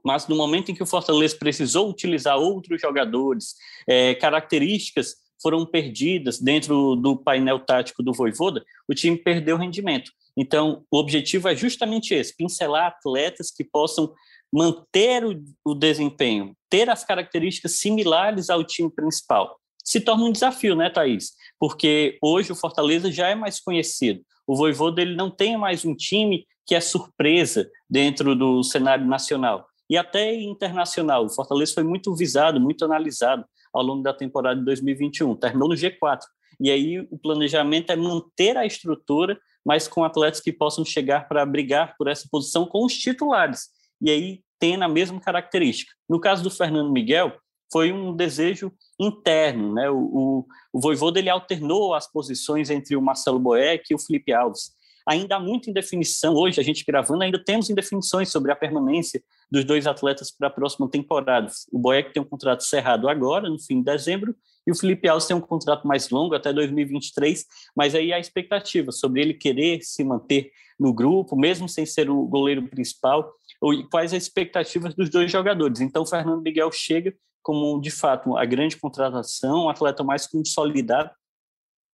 Mas 0.04 0.26
no 0.26 0.36
momento 0.36 0.70
em 0.70 0.74
que 0.74 0.82
o 0.82 0.86
Fortaleza 0.86 1.36
precisou 1.36 1.88
utilizar 1.88 2.36
outros 2.36 2.80
jogadores, 2.80 3.54
é, 3.86 4.14
características 4.14 5.16
foram 5.40 5.66
perdidas 5.66 6.40
dentro 6.40 6.94
do 6.96 7.16
painel 7.16 7.58
tático 7.58 8.02
do 8.02 8.12
Voivoda, 8.12 8.64
o 8.88 8.94
time 8.94 9.16
perdeu 9.16 9.56
rendimento. 9.56 10.12
Então, 10.36 10.84
o 10.90 10.98
objetivo 10.98 11.48
é 11.48 11.54
justamente 11.54 12.14
esse: 12.14 12.34
pincelar 12.36 12.86
atletas 12.86 13.50
que 13.50 13.64
possam 13.64 14.12
manter 14.52 15.24
o, 15.24 15.42
o 15.64 15.74
desempenho, 15.74 16.56
ter 16.70 16.88
as 16.88 17.04
características 17.04 17.78
similares 17.78 18.48
ao 18.50 18.64
time 18.64 18.90
principal. 18.90 19.58
Se 19.84 20.00
torna 20.00 20.24
um 20.24 20.32
desafio, 20.32 20.76
né, 20.76 20.88
Thaís? 20.88 21.32
Porque 21.58 22.18
hoje 22.22 22.52
o 22.52 22.56
Fortaleza 22.56 23.10
já 23.10 23.28
é 23.28 23.34
mais 23.34 23.58
conhecido. 23.58 24.22
O 24.46 24.54
Voivoda 24.56 25.02
ele 25.02 25.16
não 25.16 25.30
tem 25.30 25.56
mais 25.56 25.84
um 25.84 25.94
time 25.94 26.46
que 26.64 26.74
é 26.74 26.80
surpresa 26.80 27.68
dentro 27.90 28.36
do 28.36 28.62
cenário 28.62 29.04
nacional 29.04 29.66
e 29.92 29.96
até 29.98 30.34
internacional. 30.34 31.26
O 31.26 31.28
Fortaleza 31.28 31.74
foi 31.74 31.82
muito 31.82 32.16
visado, 32.16 32.58
muito 32.58 32.82
analisado 32.82 33.44
ao 33.70 33.82
longo 33.82 34.02
da 34.02 34.14
temporada 34.14 34.58
de 34.58 34.64
2021. 34.64 35.36
Terminou 35.36 35.68
no 35.68 35.74
G4. 35.74 36.20
E 36.58 36.70
aí 36.70 37.06
o 37.10 37.18
planejamento 37.18 37.90
é 37.90 37.96
manter 37.96 38.56
a 38.56 38.64
estrutura, 38.64 39.38
mas 39.62 39.86
com 39.86 40.02
atletas 40.02 40.40
que 40.40 40.50
possam 40.50 40.82
chegar 40.82 41.28
para 41.28 41.44
brigar 41.44 41.94
por 41.98 42.08
essa 42.08 42.26
posição 42.32 42.64
com 42.64 42.86
os 42.86 42.94
titulares. 42.94 43.68
E 44.00 44.10
aí 44.10 44.40
tem 44.58 44.82
a 44.82 44.88
mesma 44.88 45.20
característica. 45.20 45.92
No 46.08 46.18
caso 46.18 46.42
do 46.42 46.50
Fernando 46.50 46.90
Miguel, 46.90 47.30
foi 47.70 47.92
um 47.92 48.16
desejo 48.16 48.72
interno, 48.98 49.74
né? 49.74 49.90
O, 49.90 49.98
o, 49.98 50.46
o 50.72 50.80
Voivoda 50.80 51.18
ele 51.18 51.28
alternou 51.28 51.92
as 51.92 52.10
posições 52.10 52.70
entre 52.70 52.96
o 52.96 53.02
Marcelo 53.02 53.38
Boeck 53.38 53.84
e 53.90 53.94
o 53.94 53.98
Felipe 53.98 54.32
Alves 54.32 54.72
ainda 55.06 55.36
há 55.36 55.40
muito 55.40 55.70
indefinição. 55.70 56.34
Hoje, 56.34 56.60
a 56.60 56.64
gente 56.64 56.84
gravando, 56.84 57.22
ainda 57.22 57.42
temos 57.42 57.70
indefinições 57.70 58.30
sobre 58.30 58.52
a 58.52 58.56
permanência 58.56 59.22
dos 59.50 59.64
dois 59.64 59.86
atletas 59.86 60.30
para 60.30 60.48
a 60.48 60.50
próxima 60.50 60.88
temporada. 60.88 61.50
O 61.70 61.78
Boeck 61.78 62.12
tem 62.12 62.22
um 62.22 62.26
contrato 62.26 62.62
cerrado 62.64 63.08
agora, 63.08 63.48
no 63.48 63.58
fim 63.58 63.78
de 63.78 63.84
dezembro, 63.84 64.34
e 64.66 64.70
o 64.70 64.74
Felipe 64.74 65.08
Alves 65.08 65.26
tem 65.26 65.36
um 65.36 65.40
contrato 65.40 65.86
mais 65.86 66.08
longo, 66.10 66.34
até 66.34 66.52
2023, 66.52 67.44
mas 67.76 67.94
aí 67.94 68.12
a 68.12 68.18
expectativa 68.18 68.92
sobre 68.92 69.20
ele 69.20 69.34
querer 69.34 69.80
se 69.82 70.04
manter 70.04 70.50
no 70.78 70.92
grupo, 70.92 71.36
mesmo 71.36 71.68
sem 71.68 71.84
ser 71.84 72.08
o 72.08 72.24
goleiro 72.26 72.66
principal, 72.68 73.32
ou 73.60 73.72
quais 73.88 74.12
as 74.12 74.22
expectativas 74.22 74.94
dos 74.94 75.10
dois 75.10 75.30
jogadores. 75.30 75.80
Então, 75.80 76.02
o 76.02 76.06
Fernando 76.06 76.42
Miguel 76.42 76.70
chega 76.72 77.14
como, 77.42 77.80
de 77.80 77.90
fato, 77.90 78.36
a 78.36 78.44
grande 78.44 78.76
contratação, 78.76 79.64
um 79.64 79.68
atleta 79.68 80.04
mais 80.04 80.26
consolidado, 80.26 81.10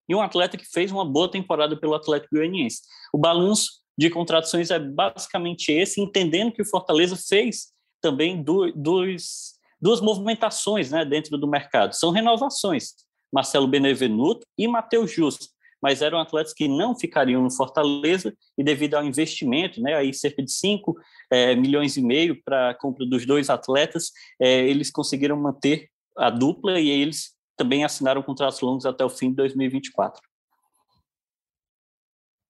e 0.08 0.16
um 0.16 0.22
atleta 0.22 0.58
que 0.58 0.66
fez 0.66 0.92
uma 0.92 1.06
boa 1.06 1.30
temporada 1.30 1.76
pelo 1.78 1.94
Atlético 1.94 2.36
Goianiense. 2.36 2.82
O 3.14 3.18
balanço 3.18 3.82
de 3.98 4.10
contratações 4.10 4.70
é 4.70 4.80
basicamente 4.80 5.72
esse, 5.72 6.00
entendendo 6.00 6.52
que 6.52 6.62
o 6.62 6.70
Fortaleza 6.70 7.18
fez 7.18 7.74
também 8.00 8.44
dois, 8.44 9.54
duas 9.82 10.02
movimentações 10.02 10.92
né, 10.92 11.04
dentro 11.04 11.38
do 11.38 11.48
mercado. 11.48 11.94
São 11.94 12.12
renovações, 12.12 12.94
Marcelo 13.34 13.68
Benevenuto 13.68 14.46
e 14.58 14.68
Matheus 14.68 15.12
Justo, 15.12 15.48
mas 15.82 16.02
eram 16.02 16.20
atletas 16.20 16.54
que 16.54 16.68
não 16.68 16.98
ficariam 16.98 17.42
no 17.42 17.52
Fortaleza 17.52 18.34
e 18.58 18.64
devido 18.64 18.96
ao 18.96 19.04
investimento, 19.04 19.82
né, 19.82 19.96
aí 19.96 20.14
cerca 20.14 20.44
de 20.44 20.52
5 20.52 20.96
é, 21.32 21.56
milhões 21.56 21.98
e 21.98 22.02
meio 22.02 22.42
para 22.44 22.70
a 22.70 22.74
compra 22.76 23.06
dos 23.06 23.26
dois 23.26 23.50
atletas, 23.50 24.12
é, 24.40 24.68
eles 24.68 24.92
conseguiram 24.92 25.38
manter 25.38 25.90
a 26.16 26.30
dupla 26.30 26.80
e 26.80 26.90
eles 26.90 27.37
também 27.58 27.84
assinaram 27.84 28.22
contratos 28.22 28.62
longos 28.62 28.86
até 28.86 29.04
o 29.04 29.10
fim 29.10 29.32
de 29.32 29.36
2024. 29.38 30.22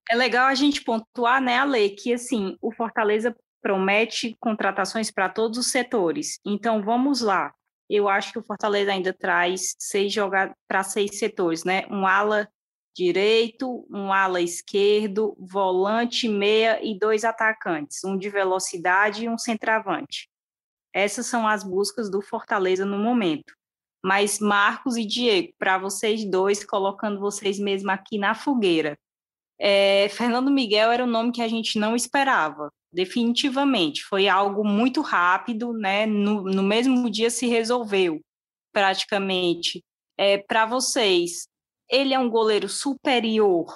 É 0.10 0.16
legal 0.16 0.48
a 0.48 0.56
gente 0.56 0.84
pontuar, 0.84 1.42
né, 1.42 1.58
Ale, 1.58 1.90
que 1.90 2.14
assim, 2.14 2.56
o 2.62 2.72
Fortaleza 2.74 3.36
promete 3.62 4.38
contratações 4.40 5.12
para 5.12 5.30
todos 5.30 5.58
os 5.58 5.72
setores. 5.72 6.40
Então, 6.46 6.82
vamos 6.84 7.22
lá. 7.22 7.54
Eu 7.90 8.08
acho 8.08 8.32
que 8.32 8.40
o 8.40 8.44
Fortaleza 8.44 8.92
ainda 8.92 9.14
traz 9.14 9.76
seis 9.80 10.12
jogar 10.14 10.54
para 10.68 10.84
seis 10.84 11.18
setores, 11.18 11.64
né? 11.64 11.86
Um 11.90 12.06
ala 12.06 12.48
direito, 12.96 13.86
um 13.90 14.12
ala 14.12 14.42
esquerdo, 14.42 15.36
volante, 15.40 16.28
meia 16.28 16.84
e 16.84 16.98
dois 16.98 17.24
atacantes, 17.24 18.04
um 18.04 18.18
de 18.18 18.30
velocidade 18.30 19.26
e 19.26 19.30
um 19.30 19.38
centroavante. 19.38 20.30
Essas 20.94 21.28
são 21.28 21.48
as 21.48 21.64
buscas 21.64 22.10
do 22.10 22.22
Fortaleza 22.22 22.86
no 22.86 22.98
momento. 22.98 23.54
Mas 24.04 24.40
Marcos 24.40 24.96
e 24.96 25.06
Diego, 25.06 25.54
para 25.58 25.78
vocês 25.78 26.24
dois, 26.30 26.64
colocando 26.64 27.20
vocês 27.20 27.60
mesmo 27.60 27.92
aqui 27.92 28.18
na 28.18 28.34
fogueira. 28.34 28.98
É, 29.60 30.08
Fernando 30.10 30.52
Miguel 30.52 30.92
era 30.92 31.04
um 31.04 31.10
nome 31.10 31.32
que 31.32 31.42
a 31.42 31.48
gente 31.48 31.80
não 31.80 31.96
esperava, 31.96 32.72
definitivamente. 32.94 34.04
Foi 34.04 34.28
algo 34.28 34.64
muito 34.64 35.02
rápido, 35.02 35.74
né? 35.74 36.06
No, 36.06 36.44
no 36.44 36.64
mesmo 36.64 37.10
dia 37.10 37.30
se 37.30 37.48
resolveu, 37.48 38.22
praticamente. 38.72 39.84
É, 40.18 40.38
para 40.38 40.66
vocês, 40.66 41.48
ele 41.90 42.14
é 42.14 42.20
um 42.20 42.30
goleiro 42.30 42.70
superior 42.70 43.76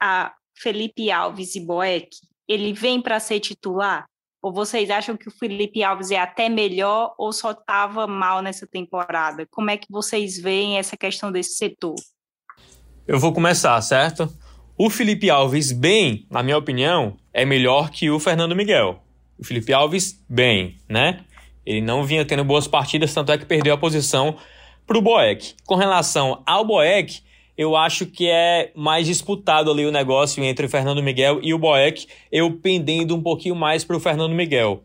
a 0.00 0.34
Felipe 0.54 1.10
Alves 1.10 1.54
e 1.54 1.60
Boeck? 1.60 2.08
Ele 2.46 2.72
vem 2.72 3.00
para 3.00 3.18
ser 3.18 3.40
titular? 3.40 4.06
Ou 4.44 4.52
vocês 4.52 4.90
acham 4.90 5.16
que 5.16 5.26
o 5.26 5.30
Felipe 5.30 5.82
Alves 5.82 6.10
é 6.10 6.18
até 6.18 6.50
melhor 6.50 7.14
ou 7.16 7.32
só 7.32 7.52
estava 7.52 8.06
mal 8.06 8.42
nessa 8.42 8.66
temporada? 8.66 9.46
Como 9.50 9.70
é 9.70 9.78
que 9.78 9.86
vocês 9.90 10.36
veem 10.38 10.76
essa 10.76 10.98
questão 10.98 11.32
desse 11.32 11.54
setor? 11.54 11.94
Eu 13.08 13.18
vou 13.18 13.32
começar, 13.32 13.80
certo? 13.80 14.30
O 14.76 14.90
Felipe 14.90 15.30
Alves, 15.30 15.72
bem, 15.72 16.26
na 16.30 16.42
minha 16.42 16.58
opinião, 16.58 17.16
é 17.32 17.46
melhor 17.46 17.88
que 17.88 18.10
o 18.10 18.20
Fernando 18.20 18.54
Miguel. 18.54 19.02
O 19.38 19.44
Felipe 19.46 19.72
Alves, 19.72 20.22
bem, 20.28 20.76
né? 20.86 21.24
Ele 21.64 21.80
não 21.80 22.04
vinha 22.04 22.22
tendo 22.22 22.44
boas 22.44 22.68
partidas, 22.68 23.14
tanto 23.14 23.32
é 23.32 23.38
que 23.38 23.46
perdeu 23.46 23.72
a 23.72 23.78
posição 23.78 24.36
para 24.86 24.98
o 24.98 25.00
Boeck. 25.00 25.54
Com 25.64 25.76
relação 25.76 26.42
ao 26.44 26.66
Boeck, 26.66 27.22
eu 27.56 27.76
acho 27.76 28.06
que 28.06 28.28
é 28.28 28.72
mais 28.74 29.06
disputado 29.06 29.70
ali 29.70 29.86
o 29.86 29.92
negócio 29.92 30.42
entre 30.42 30.66
o 30.66 30.68
Fernando 30.68 31.02
Miguel 31.02 31.38
e 31.42 31.54
o 31.54 31.58
Boeck, 31.58 32.06
eu 32.30 32.50
pendendo 32.52 33.14
um 33.14 33.22
pouquinho 33.22 33.54
mais 33.54 33.84
para 33.84 33.96
o 33.96 34.00
Fernando 34.00 34.34
Miguel. 34.34 34.82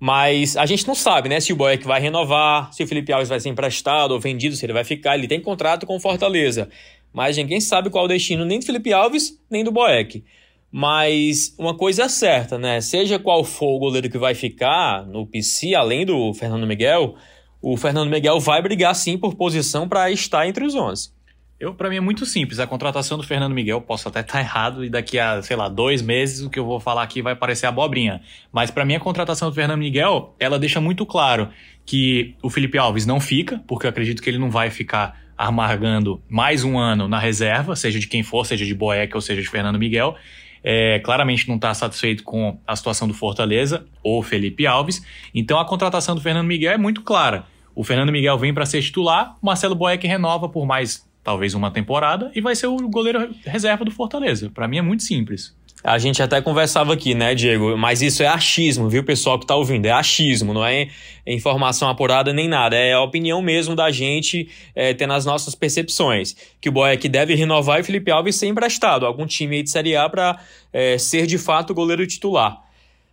Mas 0.00 0.56
a 0.56 0.64
gente 0.64 0.86
não 0.86 0.94
sabe, 0.94 1.28
né, 1.28 1.40
se 1.40 1.52
o 1.52 1.56
Boeck 1.56 1.84
vai 1.84 2.00
renovar, 2.00 2.72
se 2.72 2.84
o 2.84 2.86
Felipe 2.86 3.12
Alves 3.12 3.28
vai 3.28 3.40
ser 3.40 3.48
emprestado 3.48 4.12
ou 4.12 4.20
vendido, 4.20 4.54
se 4.54 4.64
ele 4.64 4.72
vai 4.72 4.84
ficar. 4.84 5.16
Ele 5.16 5.26
tem 5.26 5.40
contrato 5.40 5.86
com 5.86 5.98
Fortaleza. 5.98 6.68
Mas 7.12 7.36
ninguém 7.36 7.60
sabe 7.60 7.90
qual 7.90 8.04
o 8.04 8.08
destino 8.08 8.44
nem 8.44 8.60
do 8.60 8.64
Felipe 8.64 8.92
Alves, 8.92 9.40
nem 9.50 9.64
do 9.64 9.72
Boeck. 9.72 10.22
Mas 10.70 11.54
uma 11.58 11.74
coisa 11.74 12.04
é 12.04 12.08
certa, 12.08 12.58
né? 12.58 12.80
Seja 12.80 13.18
qual 13.18 13.42
for 13.42 13.74
o 13.74 13.78
goleiro 13.78 14.08
que 14.08 14.18
vai 14.18 14.34
ficar 14.34 15.04
no 15.06 15.26
PC, 15.26 15.74
além 15.74 16.04
do 16.04 16.32
Fernando 16.34 16.66
Miguel, 16.66 17.16
o 17.60 17.76
Fernando 17.76 18.10
Miguel 18.10 18.38
vai 18.38 18.62
brigar 18.62 18.94
sim 18.94 19.18
por 19.18 19.34
posição 19.34 19.88
para 19.88 20.10
estar 20.12 20.46
entre 20.46 20.64
os 20.64 20.74
11. 20.74 21.17
Eu, 21.60 21.74
para 21.74 21.88
mim 21.90 21.96
é 21.96 22.00
muito 22.00 22.24
simples. 22.24 22.60
A 22.60 22.68
contratação 22.68 23.18
do 23.18 23.24
Fernando 23.24 23.52
Miguel, 23.52 23.80
posso 23.80 24.06
até 24.06 24.20
estar 24.20 24.34
tá 24.34 24.38
errado 24.40 24.84
e 24.84 24.88
daqui 24.88 25.18
a, 25.18 25.42
sei 25.42 25.56
lá, 25.56 25.68
dois 25.68 26.00
meses 26.00 26.44
o 26.44 26.50
que 26.50 26.58
eu 26.58 26.64
vou 26.64 26.78
falar 26.78 27.02
aqui 27.02 27.20
vai 27.20 27.34
parecer 27.34 27.66
abobrinha. 27.66 28.22
Mas 28.52 28.70
para 28.70 28.84
mim 28.84 28.94
a 28.94 29.00
contratação 29.00 29.48
do 29.48 29.54
Fernando 29.54 29.80
Miguel, 29.80 30.36
ela 30.38 30.58
deixa 30.58 30.80
muito 30.80 31.04
claro 31.04 31.48
que 31.84 32.36
o 32.42 32.48
Felipe 32.48 32.78
Alves 32.78 33.06
não 33.06 33.18
fica, 33.18 33.60
porque 33.66 33.86
eu 33.86 33.90
acredito 33.90 34.22
que 34.22 34.30
ele 34.30 34.38
não 34.38 34.50
vai 34.50 34.70
ficar 34.70 35.20
amargando 35.36 36.22
mais 36.28 36.62
um 36.62 36.78
ano 36.78 37.08
na 37.08 37.18
reserva, 37.18 37.74
seja 37.74 37.98
de 37.98 38.06
quem 38.06 38.22
for, 38.22 38.44
seja 38.44 38.64
de 38.64 38.74
Boeck 38.74 39.14
ou 39.14 39.20
seja 39.20 39.42
de 39.42 39.48
Fernando 39.48 39.78
Miguel. 39.78 40.14
É, 40.62 41.00
claramente 41.00 41.48
não 41.48 41.56
está 41.56 41.72
satisfeito 41.74 42.22
com 42.22 42.60
a 42.66 42.76
situação 42.76 43.08
do 43.08 43.14
Fortaleza 43.14 43.86
ou 44.02 44.22
Felipe 44.22 44.64
Alves. 44.66 45.04
Então 45.34 45.58
a 45.58 45.64
contratação 45.64 46.14
do 46.14 46.20
Fernando 46.20 46.46
Miguel 46.46 46.72
é 46.72 46.78
muito 46.78 47.02
clara. 47.02 47.46
O 47.74 47.82
Fernando 47.82 48.10
Miguel 48.10 48.36
vem 48.38 48.52
para 48.52 48.66
ser 48.66 48.82
titular, 48.82 49.36
o 49.40 49.46
Marcelo 49.46 49.74
Boeck 49.74 50.04
renova 50.06 50.48
por 50.48 50.66
mais 50.66 51.07
talvez 51.28 51.52
uma 51.52 51.70
temporada, 51.70 52.32
e 52.34 52.40
vai 52.40 52.56
ser 52.56 52.68
o 52.68 52.88
goleiro 52.88 53.28
reserva 53.44 53.84
do 53.84 53.90
Fortaleza. 53.90 54.48
Para 54.48 54.66
mim 54.66 54.78
é 54.78 54.82
muito 54.82 55.02
simples. 55.02 55.54
A 55.84 55.98
gente 55.98 56.22
até 56.22 56.40
conversava 56.40 56.94
aqui, 56.94 57.14
né, 57.14 57.34
Diego? 57.34 57.76
Mas 57.76 58.00
isso 58.00 58.22
é 58.22 58.26
achismo, 58.26 58.88
viu, 58.88 59.04
pessoal 59.04 59.38
que 59.38 59.46
tá 59.46 59.54
ouvindo? 59.54 59.84
É 59.84 59.90
achismo, 59.90 60.54
não 60.54 60.64
é 60.64 60.88
informação 61.26 61.86
apurada 61.86 62.32
nem 62.32 62.48
nada. 62.48 62.76
É 62.76 62.94
a 62.94 63.02
opinião 63.02 63.42
mesmo 63.42 63.76
da 63.76 63.90
gente 63.90 64.48
é, 64.74 64.94
tendo 64.94 65.12
as 65.12 65.26
nossas 65.26 65.54
percepções. 65.54 66.34
Que 66.62 66.70
o 66.70 66.72
Boeck 66.72 67.06
deve 67.10 67.34
renovar 67.34 67.76
e 67.76 67.82
o 67.82 67.84
Felipe 67.84 68.10
Alves 68.10 68.36
ser 68.36 68.46
emprestado 68.46 69.04
algum 69.04 69.26
time 69.26 69.56
aí 69.56 69.62
de 69.62 69.68
Série 69.68 69.94
A 69.96 70.08
para 70.08 70.40
é, 70.72 70.96
ser 70.96 71.26
de 71.26 71.36
fato 71.36 71.72
o 71.72 71.74
goleiro 71.74 72.06
titular. 72.06 72.58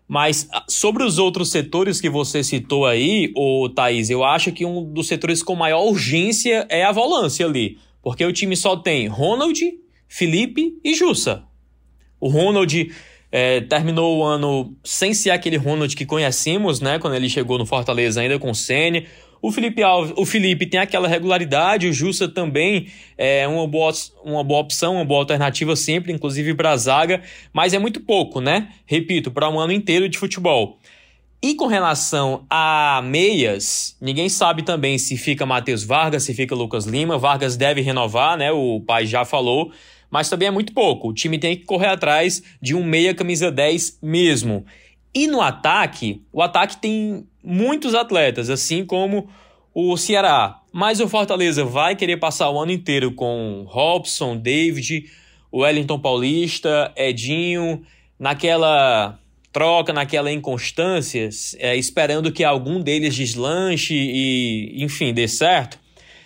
Mas 0.08 0.48
ah, 0.54 0.64
sobre 0.70 1.04
os 1.04 1.18
outros 1.18 1.52
setores 1.52 2.00
que 2.00 2.10
você 2.10 2.44
citou 2.44 2.86
aí, 2.86 3.34
o 3.36 3.68
Thaís, 3.70 4.10
eu 4.10 4.24
acho 4.24 4.54
que 4.54 4.66
um 4.66 4.84
dos 4.84 5.08
setores 5.08 5.44
com 5.44 5.54
maior 5.54 5.84
urgência 5.84 6.66
é 6.70 6.86
a 6.86 6.94
volância 6.94 7.46
ali. 7.46 7.78
Porque 8.06 8.24
o 8.24 8.32
time 8.32 8.56
só 8.56 8.78
tem 8.78 9.08
Ronald, 9.08 9.60
Felipe 10.08 10.78
e 10.84 10.94
Jussa. 10.94 11.44
O 12.20 12.30
Ronald 12.30 12.92
é, 13.32 13.62
terminou 13.62 14.20
o 14.20 14.24
ano 14.24 14.78
sem 14.84 15.12
ser 15.12 15.32
aquele 15.32 15.58
Ronald 15.58 15.96
que 15.96 16.06
conhecemos, 16.06 16.80
né? 16.80 17.00
Quando 17.00 17.16
ele 17.16 17.28
chegou 17.28 17.58
no 17.58 17.66
Fortaleza 17.66 18.22
ainda 18.22 18.38
com 18.38 18.52
o 18.52 18.54
Sene. 18.54 19.08
O 19.42 19.52
Felipe, 19.52 19.82
Alves, 19.82 20.14
o 20.16 20.24
Felipe 20.24 20.68
tem 20.68 20.80
aquela 20.80 21.08
regularidade, 21.08 21.88
o 21.88 21.94
Jussa 21.94 22.28
também 22.28 22.90
é 23.18 23.48
uma 23.48 23.68
boa, 23.68 23.92
uma 24.24 24.44
boa 24.44 24.60
opção, 24.60 24.98
uma 24.98 25.06
boa 25.06 25.22
alternativa 25.22 25.76
sempre, 25.76 26.14
inclusive 26.14 26.54
para 26.54 26.74
a 26.74 26.78
zaga, 26.78 27.24
mas 27.52 27.74
é 27.74 27.80
muito 27.80 28.02
pouco, 28.02 28.40
né? 28.40 28.70
Repito, 28.86 29.32
para 29.32 29.50
um 29.50 29.60
ano 29.60 29.74
inteiro 29.74 30.08
de 30.08 30.20
futebol. 30.20 30.78
E 31.46 31.54
com 31.54 31.68
relação 31.68 32.44
a 32.50 33.04
meias, 33.06 33.96
ninguém 34.02 34.28
sabe 34.28 34.64
também 34.64 34.98
se 34.98 35.16
fica 35.16 35.46
Matheus 35.46 35.84
Vargas, 35.84 36.24
se 36.24 36.34
fica 36.34 36.56
Lucas 36.56 36.86
Lima. 36.88 37.20
Vargas 37.20 37.56
deve 37.56 37.82
renovar, 37.82 38.36
né? 38.36 38.52
O 38.52 38.82
pai 38.82 39.06
já 39.06 39.24
falou, 39.24 39.72
mas 40.10 40.28
também 40.28 40.48
é 40.48 40.52
muito 40.52 40.74
pouco. 40.74 41.10
O 41.10 41.14
time 41.14 41.38
tem 41.38 41.56
que 41.56 41.64
correr 41.64 41.90
atrás 41.90 42.42
de 42.60 42.74
um 42.74 42.84
meia 42.84 43.14
camisa 43.14 43.52
10 43.52 44.00
mesmo. 44.02 44.66
E 45.14 45.28
no 45.28 45.40
ataque, 45.40 46.24
o 46.34 46.42
ataque 46.42 46.78
tem 46.78 47.28
muitos 47.44 47.94
atletas, 47.94 48.50
assim 48.50 48.84
como 48.84 49.30
o 49.72 49.96
Ceará. 49.98 50.62
Mas 50.74 51.00
o 51.00 51.08
Fortaleza 51.08 51.64
vai 51.64 51.96
querer 51.96 52.18
passar 52.18 52.50
o 52.50 52.60
ano 52.60 52.72
inteiro 52.72 53.12
com 53.12 53.66
Robson, 53.68 54.36
David, 54.36 55.12
Wellington 55.54 56.00
Paulista, 56.00 56.92
Edinho, 56.98 57.84
naquela 58.18 59.20
troca, 59.56 59.94
naquela 59.94 60.30
inconstância, 60.30 61.30
é, 61.60 61.78
esperando 61.78 62.30
que 62.30 62.44
algum 62.44 62.78
deles 62.78 63.16
deslanche 63.16 63.96
e, 63.96 64.84
enfim, 64.84 65.14
dê 65.14 65.30
certo, 65.30 65.80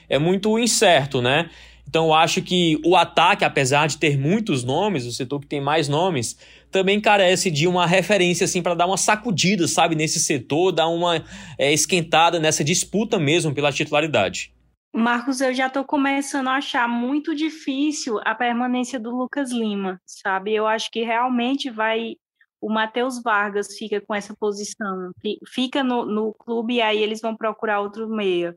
é 0.09 0.17
muito 0.17 0.57
incerto, 0.57 1.21
né? 1.21 1.47
Então 1.87 2.07
eu 2.07 2.13
acho 2.15 2.41
que 2.41 2.81
o 2.83 2.95
ataque, 2.95 3.45
apesar 3.45 3.87
de 3.87 3.99
ter 3.99 4.17
muitos 4.17 4.63
nomes, 4.63 5.05
o 5.05 5.11
setor 5.11 5.39
que 5.41 5.45
tem 5.45 5.61
mais 5.61 5.87
nomes, 5.87 6.39
também 6.71 6.99
carece 6.99 7.51
de 7.51 7.67
uma 7.67 7.85
referência 7.85 8.45
assim 8.45 8.63
para 8.63 8.73
dar 8.73 8.87
uma 8.87 8.97
sacudida, 8.97 9.67
sabe, 9.67 9.93
nesse 9.93 10.19
setor, 10.19 10.71
dar 10.71 10.87
uma 10.87 11.23
é, 11.55 11.71
esquentada 11.71 12.39
nessa 12.39 12.63
disputa 12.63 13.19
mesmo 13.19 13.53
pela 13.53 13.71
titularidade. 13.71 14.51
Marcos, 14.91 15.39
eu 15.39 15.53
já 15.53 15.67
estou 15.67 15.83
começando 15.83 16.47
a 16.47 16.55
achar 16.55 16.89
muito 16.89 17.35
difícil 17.35 18.19
a 18.25 18.33
permanência 18.33 18.99
do 18.99 19.15
Lucas 19.15 19.51
Lima, 19.51 20.01
sabe? 20.03 20.55
Eu 20.55 20.65
acho 20.65 20.89
que 20.89 21.03
realmente 21.03 21.69
vai. 21.69 22.15
O 22.61 22.69
Matheus 22.69 23.21
Vargas 23.21 23.77
fica 23.77 24.01
com 24.01 24.13
essa 24.13 24.35
posição, 24.35 25.11
fica 25.47 25.83
no, 25.83 26.05
no 26.05 26.33
clube 26.33 26.75
e 26.75 26.81
aí 26.81 27.01
eles 27.01 27.21
vão 27.21 27.35
procurar 27.35 27.79
outro 27.79 28.07
meia. 28.09 28.55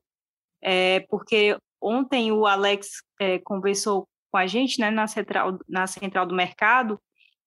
É, 0.61 1.01
porque 1.09 1.57
ontem 1.81 2.33
o 2.33 2.47
Alex 2.47 3.03
é, 3.21 3.39
conversou 3.41 4.07
com 4.31 4.39
a 4.39 4.47
gente 4.47 4.81
né, 4.81 4.91
na, 4.91 5.07
central, 5.07 5.59
na 5.69 5.87
central 5.87 6.27
do 6.27 6.35
mercado 6.35 6.99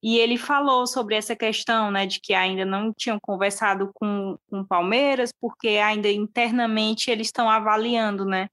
e 0.03 0.19
ele 0.19 0.37
falou 0.37 0.85
sobre 0.85 1.15
essa 1.15 1.35
questão 1.35 1.89
né, 1.89 2.05
de 2.05 2.19
que 2.21 2.33
ainda 2.33 2.63
não 2.63 2.93
tinham 2.93 3.17
conversado 3.19 3.89
com 3.95 4.37
o 4.51 4.63
Palmeiras, 4.63 5.31
porque 5.41 5.69
ainda 5.69 6.07
internamente 6.11 7.09
eles 7.09 7.27
estão 7.27 7.49
avaliando, 7.49 8.23
né? 8.23 8.47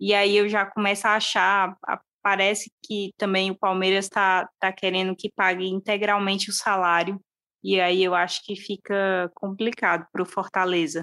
E 0.00 0.14
aí 0.14 0.34
eu 0.36 0.48
já 0.48 0.64
começo 0.64 1.06
a 1.06 1.16
achar, 1.16 1.76
parece 2.22 2.70
que 2.82 3.12
também 3.18 3.50
o 3.50 3.58
Palmeiras 3.58 4.06
está 4.06 4.48
tá 4.58 4.72
querendo 4.72 5.14
que 5.14 5.30
pague 5.30 5.68
integralmente 5.68 6.48
o 6.48 6.54
salário, 6.54 7.20
e 7.66 7.80
aí 7.80 8.04
eu 8.04 8.14
acho 8.14 8.44
que 8.44 8.54
fica 8.54 9.28
complicado 9.34 10.06
para 10.12 10.22
o 10.22 10.26
Fortaleza. 10.26 11.02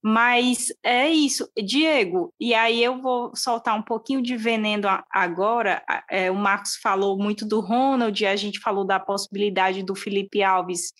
Mas 0.00 0.68
é 0.82 1.08
isso, 1.10 1.48
Diego, 1.56 2.32
e 2.38 2.54
aí 2.54 2.82
eu 2.82 3.00
vou 3.00 3.34
soltar 3.34 3.76
um 3.76 3.82
pouquinho 3.82 4.22
de 4.22 4.36
veneno 4.36 4.88
agora. 5.10 5.82
É, 6.08 6.30
o 6.30 6.36
Marcos 6.36 6.76
falou 6.76 7.18
muito 7.18 7.44
do 7.46 7.58
Ronald, 7.58 8.24
a 8.24 8.36
gente 8.36 8.60
falou 8.60 8.84
da 8.84 9.00
possibilidade 9.00 9.82
do 9.82 9.96
Felipe 9.96 10.40
Alves 10.40 10.92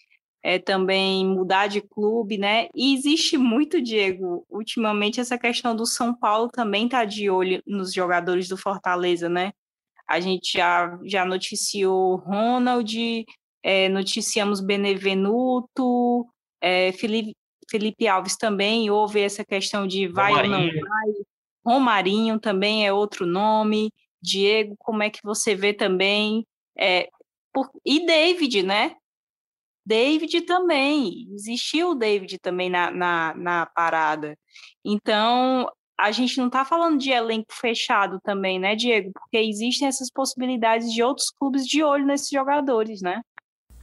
é, 0.42 0.58
também 0.58 1.24
mudar 1.24 1.68
de 1.68 1.80
clube, 1.80 2.36
né? 2.36 2.66
E 2.74 2.94
existe 2.94 3.38
muito, 3.38 3.80
Diego, 3.80 4.44
ultimamente 4.50 5.20
essa 5.20 5.38
questão 5.38 5.76
do 5.76 5.86
São 5.86 6.12
Paulo 6.12 6.48
também 6.48 6.88
tá 6.88 7.04
de 7.04 7.30
olho 7.30 7.62
nos 7.64 7.92
jogadores 7.92 8.48
do 8.48 8.56
Fortaleza, 8.56 9.28
né? 9.28 9.52
A 10.08 10.18
gente 10.18 10.58
já, 10.58 10.98
já 11.04 11.24
noticiou 11.24 12.16
Ronald, 12.16 13.24
é, 13.62 13.88
noticiamos 13.88 14.60
Benevenuto, 14.60 16.26
é, 16.60 16.92
Felipe, 16.92 17.36
Felipe 17.70 18.08
Alves 18.08 18.36
também, 18.36 18.90
houve 18.90 19.20
essa 19.20 19.44
questão 19.44 19.86
de 19.86 20.08
vai 20.08 20.32
Romarinho. 20.32 20.54
ou 20.54 20.60
não 20.60 20.88
vai. 20.88 21.12
Romarinho 21.64 22.40
também 22.40 22.86
é 22.86 22.92
outro 22.92 23.24
nome. 23.24 23.92
Diego, 24.20 24.76
como 24.78 25.02
é 25.02 25.10
que 25.10 25.20
você 25.22 25.54
vê 25.54 25.72
também? 25.72 26.46
É, 26.78 27.08
por, 27.52 27.70
e 27.84 28.06
David, 28.06 28.62
né? 28.62 28.96
David 29.84 30.42
também, 30.42 31.26
existiu 31.32 31.90
o 31.90 31.94
David 31.94 32.38
também 32.38 32.70
na, 32.70 32.90
na, 32.90 33.34
na 33.34 33.66
parada. 33.66 34.38
Então, 34.84 35.68
a 35.98 36.12
gente 36.12 36.38
não 36.38 36.46
está 36.46 36.64
falando 36.64 36.98
de 36.98 37.10
elenco 37.10 37.52
fechado 37.52 38.20
também, 38.22 38.58
né, 38.58 38.76
Diego? 38.76 39.10
Porque 39.12 39.38
existem 39.38 39.88
essas 39.88 40.10
possibilidades 40.10 40.92
de 40.92 41.02
outros 41.02 41.30
clubes 41.30 41.66
de 41.66 41.82
olho 41.82 42.06
nesses 42.06 42.30
jogadores, 42.30 43.02
né? 43.02 43.22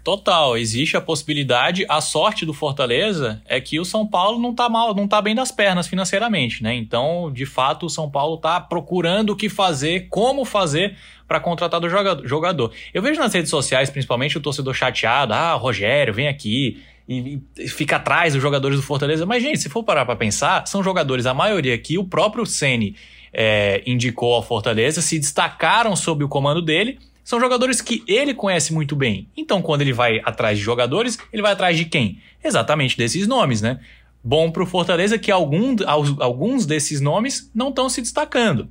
Total, 0.03 0.57
existe 0.57 0.95
a 0.95 1.01
possibilidade. 1.01 1.85
A 1.89 1.99
sorte 1.99 2.45
do 2.45 2.53
Fortaleza 2.53 3.41
é 3.45 3.59
que 3.59 3.79
o 3.79 3.85
São 3.85 4.07
Paulo 4.07 4.39
não 4.39 4.55
tá 4.55 4.69
mal, 4.69 4.95
não 4.95 5.07
tá 5.07 5.21
bem 5.21 5.35
das 5.35 5.51
pernas 5.51 5.87
financeiramente, 5.87 6.63
né? 6.63 6.73
Então, 6.73 7.29
de 7.31 7.45
fato, 7.45 7.85
o 7.85 7.89
São 7.89 8.09
Paulo 8.09 8.37
tá 8.37 8.61
procurando 8.61 9.31
o 9.31 9.35
que 9.35 9.49
fazer, 9.49 10.07
como 10.09 10.45
fazer 10.45 10.95
para 11.27 11.39
contratar 11.39 11.79
do 11.81 11.89
jogador. 11.89 12.71
Eu 12.93 13.01
vejo 13.01 13.19
nas 13.19 13.33
redes 13.33 13.49
sociais, 13.49 13.89
principalmente, 13.89 14.37
o 14.37 14.41
torcedor 14.41 14.73
chateado: 14.73 15.33
ah, 15.33 15.53
Rogério, 15.53 16.13
vem 16.13 16.27
aqui. 16.27 16.81
E, 17.07 17.41
fica 17.67 17.95
atrás 17.95 18.33
dos 18.33 18.41
jogadores 18.41 18.77
do 18.77 18.83
Fortaleza. 18.83 19.25
Mas, 19.25 19.43
gente, 19.43 19.59
se 19.59 19.67
for 19.67 19.83
parar 19.83 20.05
para 20.05 20.15
pensar, 20.15 20.65
são 20.67 20.83
jogadores, 20.83 21.25
a 21.25 21.33
maioria 21.33 21.77
que 21.77 21.97
o 21.97 22.03
próprio 22.03 22.45
Ceni 22.45 22.95
é, 23.33 23.81
indicou 23.85 24.33
ao 24.33 24.43
Fortaleza, 24.43 25.01
se 25.01 25.19
destacaram 25.19 25.95
sob 25.95 26.23
o 26.23 26.29
comando 26.29 26.61
dele 26.61 26.99
são 27.29 27.39
jogadores 27.39 27.79
que 27.79 28.03
ele 28.07 28.33
conhece 28.33 28.73
muito 28.73 28.95
bem. 28.95 29.27
Então, 29.37 29.61
quando 29.61 29.81
ele 29.81 29.93
vai 29.93 30.19
atrás 30.25 30.57
de 30.57 30.63
jogadores, 30.63 31.15
ele 31.31 31.43
vai 31.43 31.51
atrás 31.51 31.77
de 31.77 31.85
quem? 31.85 32.19
Exatamente 32.43 32.97
desses 32.97 33.27
nomes, 33.27 33.61
né? 33.61 33.79
Bom 34.23 34.49
para 34.49 34.63
o 34.63 34.65
Fortaleza 34.65 35.15
que 35.19 35.31
algum, 35.31 35.75
alguns 35.85 36.65
desses 36.65 36.99
nomes 36.99 37.51
não 37.53 37.69
estão 37.69 37.87
se 37.87 38.01
destacando. 38.01 38.67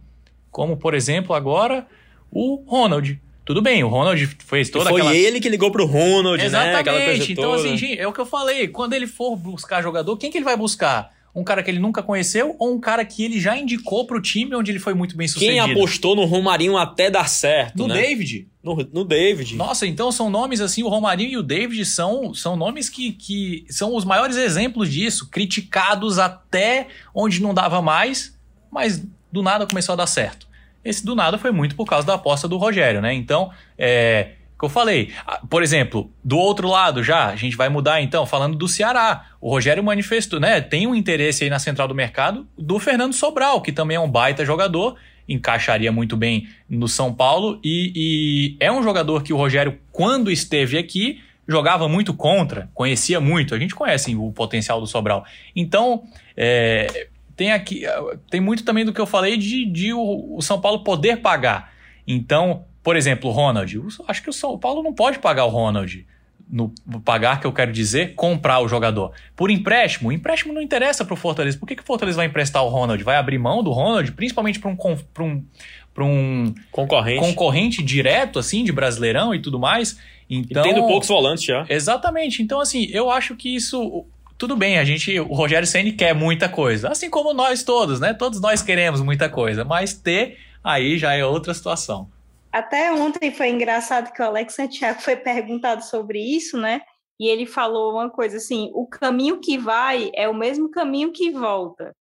Como, 0.50 0.76
por 0.76 0.92
exemplo, 0.92 1.36
agora 1.36 1.86
o 2.32 2.64
Ronald. 2.66 3.20
Tudo 3.44 3.62
bem, 3.62 3.84
o 3.84 3.88
Ronald 3.88 4.26
fez 4.26 4.68
toda 4.70 4.90
foi 4.90 5.02
aquela... 5.02 5.14
Foi 5.14 5.20
ele 5.20 5.38
que 5.38 5.48
ligou 5.48 5.70
pro 5.70 5.86
Ronald, 5.86 6.42
Exatamente. 6.42 6.74
né? 6.74 6.80
Exatamente. 6.80 7.32
Então, 7.34 7.52
assim, 7.52 7.76
gente, 7.76 7.96
é 7.96 8.08
o 8.08 8.12
que 8.12 8.20
eu 8.20 8.26
falei. 8.26 8.66
Quando 8.66 8.92
ele 8.92 9.06
for 9.06 9.36
buscar 9.36 9.80
jogador, 9.82 10.16
quem 10.16 10.32
que 10.32 10.38
ele 10.38 10.44
vai 10.44 10.56
buscar? 10.56 11.12
Um 11.38 11.44
cara 11.44 11.62
que 11.62 11.70
ele 11.70 11.78
nunca 11.78 12.02
conheceu 12.02 12.56
ou 12.58 12.74
um 12.74 12.80
cara 12.80 13.04
que 13.04 13.24
ele 13.24 13.40
já 13.40 13.56
indicou 13.56 14.06
pro 14.06 14.20
time 14.20 14.54
onde 14.54 14.72
ele 14.72 14.78
foi 14.78 14.92
muito 14.92 15.16
bem 15.16 15.28
sucedido? 15.28 15.52
Quem 15.52 15.60
apostou 15.60 16.16
no 16.16 16.24
Romarinho 16.24 16.76
até 16.76 17.10
dar 17.10 17.28
certo, 17.28 17.78
No 17.78 17.88
né? 17.88 17.94
David. 17.94 18.48
No, 18.62 18.76
no, 18.92 19.04
David. 19.04 19.54
Nossa, 19.56 19.86
então 19.86 20.10
são 20.10 20.28
nomes 20.28 20.60
assim, 20.60 20.82
o 20.82 20.88
Romarinho 20.88 21.30
e 21.30 21.36
o 21.36 21.42
David 21.42 21.84
são, 21.84 22.34
são 22.34 22.56
nomes 22.56 22.88
que, 22.88 23.12
que 23.12 23.64
são 23.70 23.94
os 23.94 24.04
maiores 24.04 24.36
exemplos 24.36 24.90
disso, 24.90 25.28
criticados 25.30 26.18
até 26.18 26.88
onde 27.14 27.40
não 27.40 27.54
dava 27.54 27.80
mais, 27.80 28.36
mas 28.70 29.02
do 29.32 29.42
nada 29.42 29.66
começou 29.66 29.92
a 29.92 29.96
dar 29.96 30.06
certo. 30.06 30.48
Esse 30.84 31.04
do 31.04 31.14
nada 31.14 31.38
foi 31.38 31.50
muito 31.50 31.76
por 31.76 31.86
causa 31.86 32.06
da 32.06 32.14
aposta 32.14 32.48
do 32.48 32.56
Rogério, 32.56 33.00
né? 33.00 33.14
Então, 33.14 33.50
é, 33.76 34.32
que 34.58 34.64
eu 34.64 34.68
falei. 34.68 35.12
Ah, 35.26 35.40
por 35.48 35.62
exemplo, 35.62 36.10
do 36.24 36.36
outro 36.36 36.68
lado 36.68 37.02
já, 37.02 37.28
a 37.28 37.36
gente 37.36 37.56
vai 37.56 37.68
mudar 37.68 38.02
então, 38.02 38.26
falando 38.26 38.56
do 38.56 38.66
Ceará. 38.66 39.26
O 39.40 39.48
Rogério 39.48 39.82
manifestou, 39.84 40.40
né? 40.40 40.60
Tem 40.60 40.86
um 40.86 40.94
interesse 40.94 41.44
aí 41.44 41.50
na 41.50 41.58
central 41.58 41.86
do 41.86 41.94
mercado 41.94 42.46
do 42.58 42.78
Fernando 42.78 43.12
Sobral, 43.12 43.62
que 43.62 43.70
também 43.70 43.96
é 43.96 44.00
um 44.00 44.10
baita 44.10 44.44
jogador, 44.44 44.96
encaixaria 45.28 45.92
muito 45.92 46.16
bem 46.16 46.48
no 46.68 46.88
São 46.88 47.14
Paulo 47.14 47.60
e, 47.62 47.92
e 47.94 48.56
é 48.58 48.72
um 48.72 48.82
jogador 48.82 49.22
que 49.22 49.32
o 49.32 49.36
Rogério, 49.36 49.78
quando 49.92 50.30
esteve 50.30 50.76
aqui, 50.76 51.20
jogava 51.46 51.88
muito 51.88 52.12
contra, 52.12 52.68
conhecia 52.74 53.20
muito. 53.20 53.54
A 53.54 53.58
gente 53.58 53.74
conhece 53.74 54.14
o 54.16 54.32
potencial 54.32 54.80
do 54.80 54.86
Sobral. 54.86 55.24
Então, 55.54 56.02
é, 56.36 57.08
tem 57.36 57.52
aqui, 57.52 57.84
tem 58.28 58.40
muito 58.40 58.64
também 58.64 58.84
do 58.84 58.92
que 58.92 59.00
eu 59.00 59.06
falei 59.06 59.36
de, 59.36 59.64
de 59.64 59.92
o, 59.92 60.36
o 60.36 60.42
São 60.42 60.60
Paulo 60.60 60.82
poder 60.82 61.18
pagar. 61.18 61.72
Então, 62.06 62.64
por 62.82 62.96
exemplo, 62.96 63.30
o 63.30 63.32
Ronald. 63.32 63.80
Acho 64.06 64.22
que 64.22 64.30
o 64.30 64.32
São 64.32 64.58
Paulo 64.58 64.82
não 64.82 64.92
pode 64.92 65.18
pagar 65.18 65.44
o 65.44 65.48
Ronald. 65.48 66.06
No 66.50 66.72
pagar, 67.04 67.40
que 67.40 67.46
eu 67.46 67.52
quero 67.52 67.70
dizer, 67.70 68.14
comprar 68.14 68.60
o 68.60 68.68
jogador. 68.68 69.12
Por 69.36 69.50
empréstimo, 69.50 70.08
o 70.08 70.12
empréstimo 70.12 70.54
não 70.54 70.62
interessa 70.62 71.04
para 71.04 71.12
o 71.12 71.16
Fortaleza. 71.16 71.58
Por 71.58 71.68
que, 71.68 71.76
que 71.76 71.82
o 71.82 71.86
Fortaleza 71.86 72.16
vai 72.16 72.26
emprestar 72.26 72.64
o 72.64 72.68
Ronald? 72.68 73.02
Vai 73.04 73.16
abrir 73.16 73.38
mão 73.38 73.62
do 73.62 73.70
Ronald, 73.70 74.10
principalmente 74.12 74.58
para 74.58 74.70
um, 74.70 74.76
pra 74.76 75.24
um, 75.24 75.44
pra 75.92 76.04
um 76.04 76.54
concorrente. 76.72 77.20
concorrente 77.20 77.82
direto, 77.82 78.38
assim, 78.38 78.64
de 78.64 78.72
brasileirão 78.72 79.34
e 79.34 79.42
tudo 79.42 79.58
mais. 79.58 79.98
Então, 80.30 80.64
e 80.64 80.68
tendo 80.68 80.86
poucos 80.86 81.08
volantes 81.08 81.44
já. 81.44 81.66
Exatamente. 81.68 82.42
Então, 82.42 82.60
assim, 82.60 82.88
eu 82.90 83.10
acho 83.10 83.36
que 83.36 83.54
isso 83.54 84.06
tudo 84.38 84.56
bem, 84.56 84.78
a 84.78 84.84
gente, 84.84 85.18
o 85.18 85.34
Rogério 85.34 85.66
Ceni 85.66 85.90
quer 85.90 86.14
muita 86.14 86.48
coisa, 86.48 86.88
assim 86.88 87.10
como 87.10 87.34
nós 87.34 87.64
todos, 87.64 87.98
né? 87.98 88.14
Todos 88.14 88.40
nós 88.40 88.62
queremos 88.62 89.00
muita 89.00 89.28
coisa, 89.28 89.64
mas 89.64 89.92
ter 89.92 90.38
aí 90.62 90.96
já 90.96 91.12
é 91.12 91.24
outra 91.24 91.52
situação. 91.52 92.08
Até 92.52 92.92
ontem 92.92 93.32
foi 93.32 93.48
engraçado 93.48 94.12
que 94.12 94.22
o 94.22 94.24
Alex 94.24 94.54
Santiago 94.54 95.00
foi 95.00 95.16
perguntado 95.16 95.84
sobre 95.84 96.18
isso, 96.18 96.58
né? 96.58 96.80
E 97.20 97.28
ele 97.28 97.46
falou 97.46 97.92
uma 97.92 98.10
coisa 98.10 98.38
assim: 98.38 98.70
o 98.74 98.86
caminho 98.86 99.40
que 99.40 99.58
vai 99.58 100.10
é 100.14 100.28
o 100.28 100.34
mesmo 100.34 100.70
caminho 100.70 101.12
que 101.12 101.30
volta, 101.30 101.94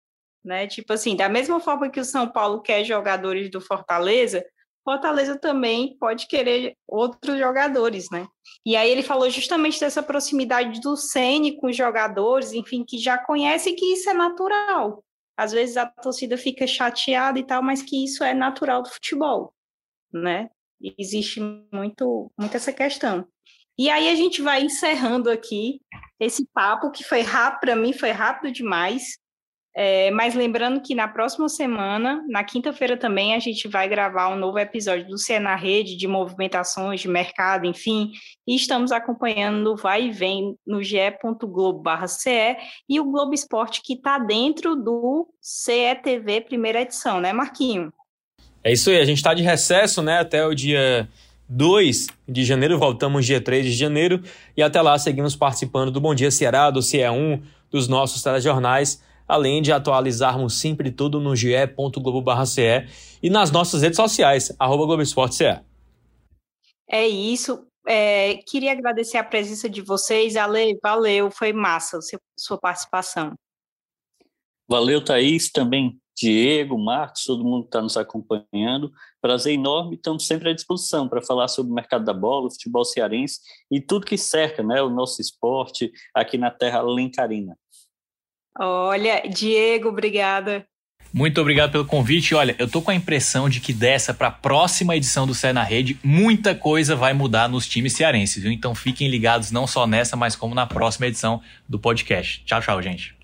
né? 0.45 0.67
Tipo 0.67 0.93
assim, 0.93 1.17
da 1.17 1.29
mesma 1.29 1.59
forma 1.59 1.91
que 1.91 2.01
o 2.01 2.05
São 2.05 2.29
Paulo 2.29 2.61
quer 2.61 2.85
jogadores 2.85 3.51
do 3.51 3.61
Fortaleza, 3.61 4.45
Fortaleza 4.87 5.37
também 5.37 5.97
pode 5.99 6.29
querer 6.29 6.77
outros 6.87 7.37
jogadores, 7.39 8.09
né? 8.09 8.25
E 8.65 8.77
aí 8.77 8.89
ele 8.89 9.03
falou 9.03 9.29
justamente 9.29 9.81
dessa 9.81 10.01
proximidade 10.01 10.81
do 10.81 10.97
Ceni 10.97 11.57
com 11.57 11.67
os 11.67 11.77
jogadores, 11.77 12.53
enfim, 12.53 12.85
que 12.87 12.97
já 12.97 13.19
conhecem 13.19 13.75
que 13.75 13.85
isso 13.85 14.09
é 14.09 14.15
natural. 14.15 15.03
Às 15.37 15.51
vezes 15.51 15.77
a 15.77 15.87
torcida 15.87 16.39
fica 16.39 16.69
chateada 16.69 17.37
e 17.37 17.45
tal, 17.45 17.65
mas 17.65 17.83
que 17.83 18.05
isso 18.05 18.23
é 18.23 18.33
natural 18.33 18.81
do 18.81 18.89
futebol, 18.89 19.53
né? 20.12 20.51
Existe 20.99 21.40
muito, 21.73 22.31
muito 22.38 22.57
essa 22.57 22.73
questão. 22.73 23.27
E 23.79 23.90
aí 23.90 24.09
a 24.09 24.14
gente 24.14 24.40
vai 24.40 24.62
encerrando 24.62 25.31
aqui 25.31 25.81
esse 26.19 26.47
papo 26.53 26.90
que 26.90 27.05
foi 27.05 27.21
rápido, 27.21 27.61
para 27.61 27.77
mim 27.77 27.92
foi 27.92 28.11
rápido 28.11 28.53
demais. 28.53 29.19
É, 29.79 30.11
mas 30.11 30.35
lembrando 30.35 30.81
que 30.81 30.95
na 30.95 31.07
próxima 31.07 31.51
semana, 31.51 32.25
na 32.31 32.42
quinta-feira 32.42 32.97
também, 32.97 33.35
a 33.35 33.38
gente 33.38 33.69
vai 33.69 33.87
gravar 33.87 34.31
um 34.31 34.38
novo 34.38 34.59
episódio 34.59 35.07
do 35.07 35.19
Cê 35.19 35.38
na 35.38 35.55
Rede, 35.55 35.99
de 35.99 36.09
movimentações 36.09 37.03
de 37.03 37.09
mercado, 37.09 37.66
enfim, 37.66 38.11
e 38.49 38.57
estamos 38.57 38.90
acompanhando 38.90 39.77
Vai 39.77 40.07
e 40.07 40.11
Vem 40.11 40.57
no 40.66 40.83
ge.globo.ce 40.83 42.57
e 42.88 42.99
o 42.99 43.05
Globo 43.05 43.35
Esporte, 43.35 43.83
que 43.83 43.92
está 43.92 44.19
dentro 44.19 44.75
do 44.75 45.29
CETV 45.42 46.40
primeira 46.40 46.81
edição, 46.81 47.21
né, 47.21 47.35
Marquinho? 47.35 47.92
É 48.66 48.72
isso 48.72 48.90
aí, 48.90 48.98
a 48.98 49.05
gente 49.05 49.18
está 49.18 49.33
de 49.33 49.44
recesso, 49.44 50.02
né, 50.02 50.18
até 50.18 50.44
o 50.44 50.52
dia 50.52 51.09
2 51.48 52.09
de 52.29 52.44
janeiro, 52.44 52.76
voltamos 52.76 53.24
dia 53.24 53.40
3 53.40 53.64
de 53.64 53.70
janeiro, 53.70 54.20
e 54.57 54.61
até 54.61 54.83
lá 54.83 54.98
seguimos 54.98 55.37
participando 55.37 55.92
do 55.92 56.00
Bom 56.00 56.12
Dia 56.12 56.33
Ceará, 56.33 56.68
do 56.68 56.81
CE1, 56.81 57.44
dos 57.70 57.87
nossos 57.87 58.24
telejornais, 58.24 59.00
além 59.29 59.62
de 59.62 59.70
atualizarmos 59.70 60.59
sempre 60.59 60.90
tudo 60.90 61.20
no 61.20 61.37
ge.globo.ce 61.37 62.88
e 63.22 63.31
nas 63.31 63.52
nossas 63.52 63.83
redes 63.83 63.98
sociais, 63.98 64.52
arroba 64.59 64.85
GloboEsporteCE. 64.85 65.61
É 66.90 67.07
isso. 67.07 67.64
É, 67.87 68.35
queria 68.48 68.72
agradecer 68.72 69.18
a 69.18 69.22
presença 69.22 69.70
de 69.70 69.81
vocês. 69.81 70.35
Ale, 70.35 70.76
valeu, 70.83 71.31
foi 71.31 71.52
massa 71.52 72.00
sua 72.37 72.59
participação. 72.59 73.33
Valeu, 74.68 75.05
Thaís, 75.05 75.52
também 75.52 75.96
Diego, 76.16 76.79
Marcos, 76.79 77.24
todo 77.24 77.44
mundo 77.44 77.64
que 77.64 77.68
está 77.68 77.83
nos 77.83 77.96
acompanhando. 77.96 78.90
Prazer 79.20 79.55
enorme, 79.55 79.96
estamos 79.96 80.26
sempre 80.26 80.50
à 80.50 80.55
disposição 80.55 81.09
para 81.09 81.20
falar 81.20 81.48
sobre 81.48 81.70
o 81.70 81.74
mercado 81.74 82.05
da 82.05 82.14
bola, 82.14 82.46
o 82.46 82.50
futebol 82.50 82.85
cearense 82.85 83.40
e 83.70 83.81
tudo 83.81 84.07
que 84.07 84.16
cerca 84.16 84.62
né, 84.62 84.81
o 84.81 84.88
nosso 84.88 85.20
esporte 85.20 85.92
aqui 86.14 86.38
na 86.38 86.50
terra 86.50 86.81
lencarina. 86.81 87.57
Olha, 88.59 89.29
Diego, 89.29 89.88
obrigada. 89.90 90.66
Muito 91.12 91.40
obrigado 91.40 91.72
pelo 91.72 91.85
convite. 91.85 92.35
Olha, 92.35 92.55
eu 92.59 92.68
tô 92.68 92.83
com 92.83 92.90
a 92.90 92.94
impressão 92.94 93.48
de 93.48 93.61
que 93.61 93.72
dessa 93.72 94.12
para 94.12 94.29
a 94.29 94.31
próxima 94.31 94.96
edição 94.96 95.26
do 95.26 95.35
Cé 95.35 95.52
na 95.52 95.62
Rede, 95.62 95.98
muita 96.02 96.55
coisa 96.55 96.96
vai 96.96 97.12
mudar 97.12 97.48
nos 97.48 97.66
times 97.66 97.94
cearenses, 97.94 98.42
viu? 98.42 98.52
Então 98.52 98.74
fiquem 98.74 99.09
ligados 99.09 99.50
não 99.50 99.66
só 99.66 99.87
nessa, 99.87 100.16
mas 100.16 100.37
como 100.37 100.55
na 100.55 100.66
próxima 100.66 101.07
edição 101.07 101.40
do 101.68 101.79
podcast. 101.79 102.42
Tchau, 102.44 102.61
tchau, 102.61 102.83
gente. 102.83 103.15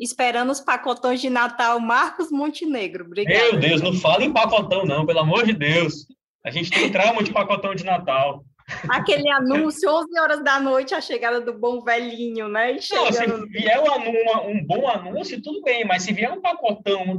Esperando 0.00 0.50
os 0.50 0.60
pacotões 0.60 1.20
de 1.20 1.30
Natal, 1.30 1.78
Marcos 1.80 2.30
Montenegro. 2.30 3.04
Obrigado. 3.04 3.52
Meu 3.52 3.56
Deus, 3.58 3.80
não 3.80 3.92
fala 3.94 4.24
em 4.24 4.32
pacotão, 4.32 4.84
não, 4.84 5.06
pelo 5.06 5.20
amor 5.20 5.44
de 5.44 5.52
Deus. 5.52 6.06
A 6.44 6.50
gente 6.50 6.70
tem 6.70 6.90
trauma 6.90 7.22
de 7.22 7.32
pacotão 7.32 7.74
de 7.74 7.84
Natal. 7.84 8.44
Aquele 8.88 9.28
anúncio, 9.30 9.90
11 9.90 10.20
horas 10.20 10.44
da 10.44 10.60
noite, 10.60 10.94
a 10.94 11.00
chegada 11.00 11.40
do 11.40 11.52
bom 11.52 11.82
velhinho, 11.82 12.48
né? 12.48 12.72
Não, 12.72 13.12
se 13.12 13.26
vier 13.50 13.80
um, 13.80 14.50
um, 14.50 14.64
bom 14.64 14.88
anúncio, 14.88 15.42
tudo 15.42 15.62
bem, 15.62 15.84
mas 15.84 16.02
se 16.02 16.12
vier 16.12 16.32
um 16.32 16.40
pacotão, 16.40 17.18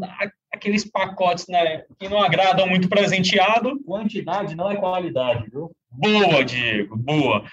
aqueles 0.51 0.89
pacotes 0.89 1.47
né, 1.47 1.83
que 1.99 2.09
não 2.09 2.21
agradam 2.21 2.67
muito 2.67 2.89
presenteado. 2.89 3.79
Quantidade 3.83 4.55
não 4.55 4.71
é 4.71 4.75
qualidade, 4.75 5.49
viu? 5.49 5.71
Boa, 5.93 6.43
Diego, 6.43 6.97
boa. 6.97 7.45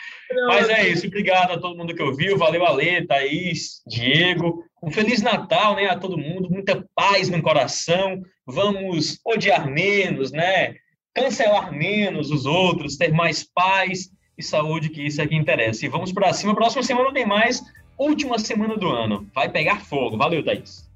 Mas 0.48 0.68
é 0.68 0.88
isso, 0.88 1.06
obrigado 1.06 1.52
a 1.52 1.58
todo 1.58 1.76
mundo 1.76 1.94
que 1.94 2.02
ouviu, 2.02 2.38
valeu 2.38 2.66
Ale, 2.66 3.06
Thaís, 3.06 3.82
Diego. 3.86 4.64
Um 4.82 4.90
Feliz 4.90 5.20
Natal, 5.20 5.76
né, 5.76 5.90
a 5.90 5.98
todo 5.98 6.16
mundo, 6.16 6.50
muita 6.50 6.84
paz 6.94 7.28
no 7.28 7.42
coração. 7.42 8.22
Vamos 8.46 9.20
odiar 9.24 9.70
menos, 9.70 10.32
né? 10.32 10.74
cancelar 11.14 11.72
menos 11.72 12.30
os 12.30 12.46
outros, 12.46 12.96
ter 12.96 13.12
mais 13.12 13.42
paz 13.42 14.10
e 14.38 14.42
saúde, 14.42 14.88
que 14.88 15.02
isso 15.02 15.20
é 15.20 15.26
que 15.26 15.36
interessa. 15.36 15.84
E 15.84 15.88
vamos 15.88 16.12
para 16.12 16.32
cima. 16.32 16.54
Próxima 16.54 16.82
semana 16.82 17.12
tem 17.12 17.26
mais. 17.26 17.62
Última 17.98 18.38
semana 18.38 18.76
do 18.76 18.88
ano. 18.88 19.28
Vai 19.34 19.48
pegar 19.48 19.84
fogo. 19.84 20.16
Valeu, 20.16 20.42
Thaís. 20.42 20.88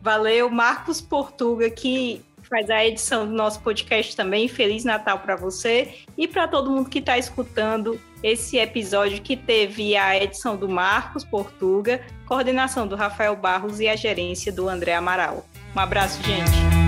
Valeu, 0.00 0.48
Marcos 0.48 1.00
Portuga, 1.00 1.68
que 1.70 2.22
faz 2.48 2.70
a 2.70 2.84
edição 2.84 3.26
do 3.26 3.32
nosso 3.32 3.60
podcast 3.60 4.16
também. 4.16 4.48
Feliz 4.48 4.84
Natal 4.84 5.18
para 5.20 5.36
você 5.36 5.94
e 6.16 6.26
para 6.26 6.48
todo 6.48 6.70
mundo 6.70 6.88
que 6.88 6.98
está 6.98 7.18
escutando 7.18 8.00
esse 8.22 8.58
episódio 8.58 9.22
que 9.22 9.36
teve 9.36 9.96
a 9.96 10.16
edição 10.16 10.56
do 10.56 10.68
Marcos 10.68 11.24
Portuga, 11.24 12.00
coordenação 12.26 12.86
do 12.86 12.96
Rafael 12.96 13.36
Barros 13.36 13.80
e 13.80 13.88
a 13.88 13.94
gerência 13.94 14.52
do 14.52 14.68
André 14.68 14.94
Amaral. 14.94 15.46
Um 15.76 15.80
abraço, 15.80 16.20
gente. 16.22 16.87